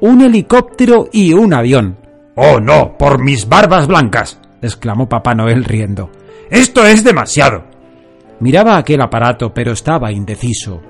Un 0.00 0.22
helicóptero 0.22 1.08
y 1.12 1.34
un 1.34 1.52
avión. 1.52 2.05
¡Oh, 2.36 2.60
no! 2.60 2.96
¡Por 2.98 3.18
mis 3.18 3.48
barbas 3.48 3.86
blancas! 3.86 4.38
exclamó 4.60 5.08
Papá 5.08 5.34
Noel 5.34 5.64
riendo. 5.64 6.10
¡Esto 6.50 6.86
es 6.86 7.02
demasiado! 7.02 7.64
Miraba 8.40 8.76
aquel 8.76 9.00
aparato, 9.00 9.54
pero 9.54 9.72
estaba 9.72 10.12
indeciso. 10.12 10.82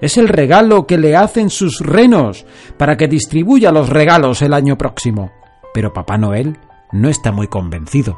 Es 0.00 0.16
el 0.18 0.28
regalo 0.28 0.86
que 0.86 0.98
le 0.98 1.14
hacen 1.16 1.48
sus 1.48 1.80
renos 1.80 2.44
para 2.76 2.96
que 2.96 3.06
distribuya 3.06 3.70
los 3.70 3.88
regalos 3.88 4.42
el 4.42 4.52
año 4.52 4.76
próximo. 4.76 5.30
Pero 5.72 5.92
Papá 5.92 6.18
Noel 6.18 6.58
no 6.90 7.08
está 7.08 7.30
muy 7.30 7.46
convencido. 7.46 8.16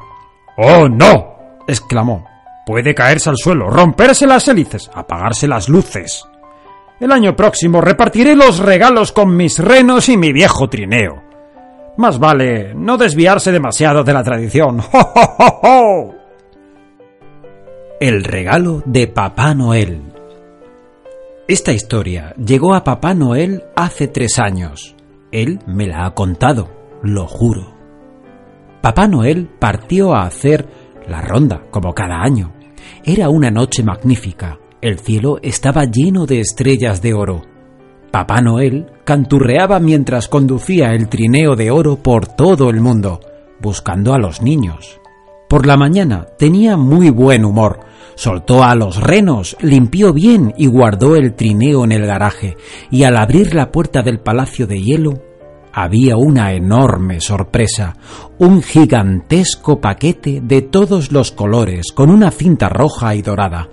¡Oh, 0.56 0.88
no! 0.88 1.36
exclamó. 1.68 2.26
Puede 2.64 2.94
caerse 2.94 3.28
al 3.28 3.36
suelo, 3.36 3.68
romperse 3.68 4.26
las 4.26 4.48
hélices, 4.48 4.90
apagarse 4.94 5.46
las 5.46 5.68
luces. 5.68 6.24
El 7.00 7.12
año 7.12 7.36
próximo 7.36 7.80
repartiré 7.80 8.34
los 8.34 8.58
regalos 8.58 9.12
con 9.12 9.36
mis 9.36 9.58
renos 9.58 10.08
y 10.08 10.16
mi 10.16 10.32
viejo 10.32 10.68
trineo. 10.68 11.29
Más 12.00 12.18
vale 12.18 12.72
no 12.74 12.96
desviarse 12.96 13.52
demasiado 13.52 14.02
de 14.02 14.14
la 14.14 14.24
tradición. 14.24 14.78
¡Jo, 14.90 15.00
jo, 15.02 15.20
jo, 15.36 15.60
jo! 15.60 16.14
El 18.00 18.24
regalo 18.24 18.82
de 18.86 19.06
Papá 19.06 19.52
Noel. 19.52 20.00
Esta 21.46 21.72
historia 21.74 22.34
llegó 22.42 22.74
a 22.74 22.84
Papá 22.84 23.12
Noel 23.12 23.64
hace 23.76 24.08
tres 24.08 24.38
años. 24.38 24.96
Él 25.30 25.58
me 25.66 25.88
la 25.88 26.06
ha 26.06 26.14
contado, 26.14 26.70
lo 27.02 27.26
juro. 27.26 27.70
Papá 28.80 29.06
Noel 29.06 29.50
partió 29.58 30.14
a 30.14 30.24
hacer 30.24 30.66
la 31.06 31.20
ronda, 31.20 31.66
como 31.70 31.92
cada 31.92 32.22
año. 32.22 32.54
Era 33.04 33.28
una 33.28 33.50
noche 33.50 33.82
magnífica. 33.82 34.58
El 34.80 35.00
cielo 35.00 35.38
estaba 35.42 35.84
lleno 35.84 36.24
de 36.24 36.40
estrellas 36.40 37.02
de 37.02 37.12
oro. 37.12 37.42
Papá 38.10 38.40
Noel 38.40 38.86
canturreaba 39.04 39.78
mientras 39.78 40.26
conducía 40.26 40.94
el 40.94 41.08
trineo 41.08 41.54
de 41.54 41.70
oro 41.70 41.96
por 41.96 42.26
todo 42.26 42.68
el 42.68 42.80
mundo, 42.80 43.20
buscando 43.60 44.14
a 44.14 44.18
los 44.18 44.42
niños. 44.42 45.00
Por 45.48 45.64
la 45.66 45.76
mañana 45.76 46.26
tenía 46.36 46.76
muy 46.76 47.10
buen 47.10 47.44
humor. 47.44 47.80
Soltó 48.16 48.64
a 48.64 48.74
los 48.74 49.00
renos, 49.00 49.56
limpió 49.60 50.12
bien 50.12 50.52
y 50.56 50.66
guardó 50.66 51.14
el 51.14 51.34
trineo 51.34 51.84
en 51.84 51.92
el 51.92 52.04
garaje, 52.04 52.56
y 52.90 53.04
al 53.04 53.16
abrir 53.16 53.54
la 53.54 53.70
puerta 53.70 54.02
del 54.02 54.18
palacio 54.18 54.66
de 54.66 54.82
hielo, 54.82 55.14
había 55.72 56.16
una 56.16 56.52
enorme 56.52 57.20
sorpresa, 57.20 57.96
un 58.38 58.60
gigantesco 58.60 59.80
paquete 59.80 60.40
de 60.42 60.62
todos 60.62 61.12
los 61.12 61.30
colores 61.30 61.92
con 61.92 62.10
una 62.10 62.32
cinta 62.32 62.68
roja 62.68 63.14
y 63.14 63.22
dorada. 63.22 63.68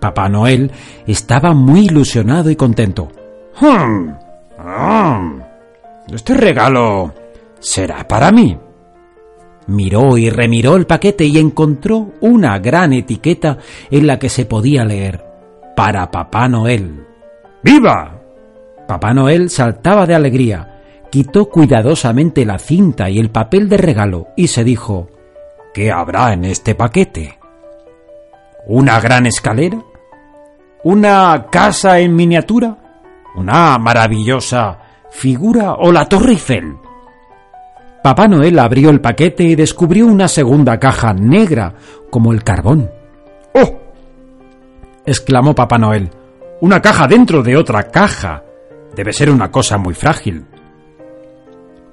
Papá 0.00 0.28
Noel 0.28 0.72
estaba 1.06 1.54
muy 1.54 1.86
ilusionado 1.86 2.50
y 2.50 2.56
contento. 2.56 3.21
Hmm. 3.60 4.12
Ah. 4.58 5.32
Este 6.12 6.34
regalo 6.34 7.12
será 7.60 8.06
para 8.06 8.30
mí. 8.30 8.58
Miró 9.68 10.18
y 10.18 10.28
remiró 10.28 10.76
el 10.76 10.86
paquete 10.86 11.24
y 11.24 11.38
encontró 11.38 12.12
una 12.20 12.58
gran 12.58 12.92
etiqueta 12.92 13.58
en 13.90 14.06
la 14.06 14.18
que 14.18 14.28
se 14.28 14.44
podía 14.44 14.84
leer 14.84 15.24
Para 15.76 16.10
Papá 16.10 16.48
Noel. 16.48 17.06
¡Viva! 17.62 18.20
Papá 18.88 19.14
Noel 19.14 19.48
saltaba 19.50 20.04
de 20.06 20.14
alegría 20.14 20.72
quitó 21.12 21.50
cuidadosamente 21.50 22.46
la 22.46 22.58
cinta 22.58 23.10
y 23.10 23.18
el 23.18 23.30
papel 23.30 23.68
de 23.68 23.76
regalo 23.76 24.28
y 24.34 24.46
se 24.48 24.64
dijo 24.64 25.10
¿Qué 25.74 25.92
habrá 25.92 26.32
en 26.32 26.46
este 26.46 26.74
paquete? 26.74 27.38
¿Una 28.66 28.98
gran 28.98 29.26
escalera? 29.26 29.78
¿Una 30.82 31.48
casa 31.50 31.98
en 32.00 32.16
miniatura? 32.16 32.78
¿Una 33.34 33.78
maravillosa 33.78 34.78
figura 35.10 35.74
o 35.74 35.90
la 35.90 36.06
Torre 36.06 36.32
Eiffel? 36.32 36.76
Papá 38.02 38.28
Noel 38.28 38.58
abrió 38.58 38.90
el 38.90 39.00
paquete 39.00 39.44
y 39.44 39.54
descubrió 39.54 40.06
una 40.06 40.28
segunda 40.28 40.78
caja 40.78 41.14
negra 41.14 41.74
como 42.10 42.32
el 42.32 42.42
carbón. 42.42 42.90
¡Oh! 43.54 43.80
exclamó 45.06 45.54
Papá 45.54 45.78
Noel. 45.78 46.10
Una 46.60 46.80
caja 46.80 47.06
dentro 47.06 47.42
de 47.42 47.56
otra 47.56 47.84
caja. 47.84 48.42
Debe 48.94 49.12
ser 49.12 49.30
una 49.30 49.50
cosa 49.50 49.78
muy 49.78 49.94
frágil 49.94 50.44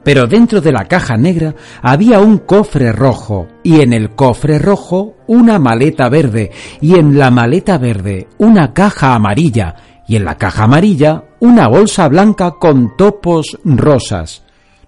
pero 0.03 0.27
dentro 0.27 0.61
de 0.61 0.71
la 0.71 0.85
caja 0.85 1.17
negra 1.17 1.53
había 1.81 2.19
un 2.19 2.39
cofre 2.39 2.91
rojo 2.91 3.47
y 3.63 3.81
en 3.81 3.93
el 3.93 4.15
cofre 4.15 4.57
rojo 4.57 5.17
una 5.27 5.59
maleta 5.59 6.09
verde 6.09 6.51
y 6.81 6.95
en 6.95 7.17
la 7.17 7.29
maleta 7.29 7.77
verde 7.77 8.27
una 8.37 8.73
caja 8.73 9.13
amarilla 9.13 9.75
y 10.09 10.15
en 10.15 10.25
la 10.25 10.37
caja 10.37 10.63
amarilla 10.63 11.23
una 11.39 11.67
bolsa 11.67 12.07
blanca 12.09 12.55
con 12.59 12.97
topos 12.97 13.59
rosas. 13.63 14.43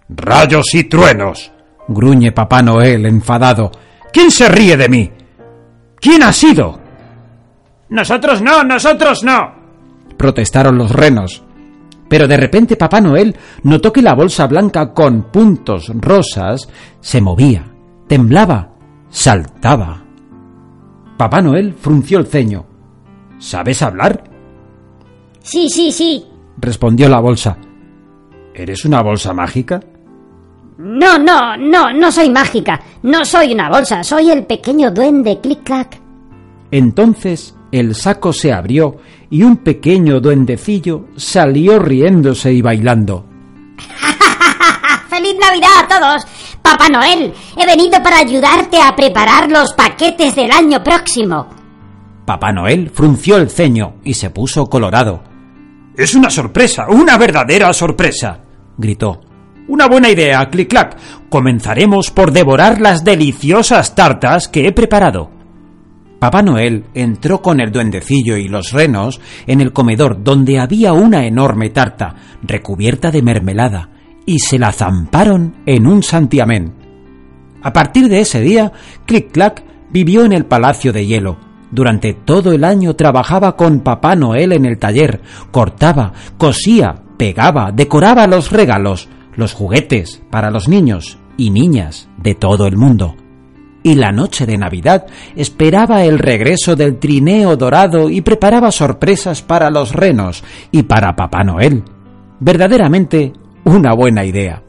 ¡Rayos 0.09 0.73
y 0.73 0.85
truenos! 0.85 1.51
gruñe 1.87 2.31
Papá 2.31 2.63
Noel 2.63 3.05
enfadado. 3.05 3.71
¿Quién 4.11 4.31
se 4.31 4.49
ríe 4.49 4.75
de 4.75 4.89
mí? 4.89 5.11
¿Quién 5.99 6.23
ha 6.23 6.33
sido? 6.33 6.79
Nosotros 7.89 8.41
no, 8.41 8.63
nosotros 8.63 9.23
no. 9.23 9.53
protestaron 10.17 10.75
los 10.75 10.91
renos. 10.91 11.43
Pero 12.09 12.27
de 12.27 12.37
repente 12.37 12.75
Papá 12.75 12.99
Noel 12.99 13.35
notó 13.61 13.93
que 13.93 14.01
la 14.01 14.15
bolsa 14.15 14.47
blanca 14.47 14.91
con 14.91 15.31
puntos 15.31 15.91
rosas 15.93 16.67
se 16.99 17.21
movía, 17.21 17.71
temblaba, 18.07 18.71
saltaba. 19.11 20.03
Papá 21.15 21.41
Noel 21.43 21.75
frunció 21.75 22.17
el 22.17 22.25
ceño. 22.25 22.65
¿Sabes 23.37 23.83
hablar? 23.83 24.30
Sí, 25.43 25.67
sí, 25.69 25.91
sí. 25.91 26.25
respondió 26.57 27.09
la 27.09 27.19
bolsa. 27.19 27.57
¿Eres 28.53 28.85
una 28.85 29.01
bolsa 29.01 29.33
mágica? 29.33 29.79
No, 30.77 31.17
no, 31.17 31.55
no, 31.57 31.91
no 31.93 32.11
soy 32.11 32.29
mágica. 32.29 32.79
No 33.03 33.23
soy 33.25 33.53
una 33.53 33.69
bolsa, 33.69 34.03
soy 34.03 34.29
el 34.31 34.45
pequeño 34.45 34.91
duende 34.91 35.39
Click 35.41 35.63
Clack. 35.63 35.99
Entonces 36.71 37.55
el 37.71 37.95
saco 37.95 38.33
se 38.33 38.51
abrió 38.51 38.97
y 39.29 39.43
un 39.43 39.57
pequeño 39.57 40.19
duendecillo 40.19 41.07
salió 41.15 41.79
riéndose 41.79 42.51
y 42.53 42.61
bailando. 42.61 43.25
¡Feliz 45.09 45.35
Navidad 45.39 45.69
a 45.83 45.87
todos! 45.87 46.27
Papá 46.61 46.87
Noel, 46.89 47.33
he 47.57 47.65
venido 47.65 48.01
para 48.03 48.19
ayudarte 48.19 48.77
a 48.81 48.95
preparar 48.95 49.49
los 49.49 49.73
paquetes 49.73 50.35
del 50.35 50.51
año 50.51 50.83
próximo. 50.83 51.47
Papá 52.25 52.51
Noel 52.51 52.89
frunció 52.89 53.37
el 53.37 53.49
ceño 53.49 53.95
y 54.03 54.13
se 54.13 54.29
puso 54.29 54.67
colorado. 54.67 55.30
Es 55.95 56.15
una 56.15 56.29
sorpresa, 56.29 56.87
una 56.89 57.17
verdadera 57.17 57.73
sorpresa, 57.73 58.39
gritó. 58.77 59.21
Una 59.67 59.87
buena 59.87 60.09
idea, 60.09 60.49
Clic 60.49 60.69
Clac. 60.69 60.97
Comenzaremos 61.29 62.11
por 62.11 62.31
devorar 62.31 62.79
las 62.81 63.03
deliciosas 63.03 63.93
tartas 63.93 64.47
que 64.47 64.67
he 64.67 64.71
preparado. 64.71 65.29
Papá 66.19 66.41
Noel 66.41 66.85
entró 66.93 67.41
con 67.41 67.59
el 67.59 67.71
duendecillo 67.71 68.37
y 68.37 68.47
los 68.47 68.71
renos 68.71 69.19
en 69.47 69.59
el 69.59 69.73
comedor 69.73 70.23
donde 70.23 70.59
había 70.59 70.93
una 70.93 71.25
enorme 71.25 71.71
tarta 71.71 72.15
recubierta 72.43 73.11
de 73.11 73.21
mermelada 73.21 73.89
y 74.25 74.39
se 74.39 74.59
la 74.59 74.71
zamparon 74.71 75.57
en 75.65 75.87
un 75.87 76.03
santiamén. 76.03 76.73
A 77.61 77.73
partir 77.73 78.07
de 78.07 78.21
ese 78.21 78.39
día, 78.39 78.71
Click 79.05 79.31
Clack 79.31 79.63
vivió 79.91 80.23
en 80.23 80.31
el 80.31 80.45
Palacio 80.45 80.93
de 80.93 81.05
Hielo. 81.05 81.37
Durante 81.71 82.13
todo 82.13 82.51
el 82.51 82.63
año 82.63 82.95
trabajaba 82.95 83.55
con 83.55 83.79
Papá 83.79 84.15
Noel 84.15 84.51
en 84.51 84.65
el 84.65 84.77
taller, 84.77 85.21
cortaba, 85.51 86.13
cosía, 86.37 86.95
pegaba, 87.17 87.71
decoraba 87.71 88.27
los 88.27 88.51
regalos, 88.51 89.07
los 89.35 89.53
juguetes 89.53 90.21
para 90.29 90.51
los 90.51 90.67
niños 90.67 91.17
y 91.37 91.49
niñas 91.49 92.09
de 92.17 92.35
todo 92.35 92.67
el 92.67 92.77
mundo 92.77 93.15
y 93.83 93.95
la 93.95 94.11
noche 94.11 94.45
de 94.45 94.57
Navidad 94.57 95.05
esperaba 95.35 96.03
el 96.03 96.19
regreso 96.19 96.75
del 96.75 96.99
trineo 96.99 97.55
dorado 97.57 98.09
y 98.09 98.21
preparaba 98.21 98.71
sorpresas 98.71 99.41
para 99.41 99.69
los 99.69 99.93
renos 99.93 100.43
y 100.71 100.83
para 100.83 101.15
Papá 101.15 101.43
Noel. 101.43 101.83
Verdaderamente 102.39 103.33
una 103.63 103.93
buena 103.93 104.25
idea. 104.25 104.61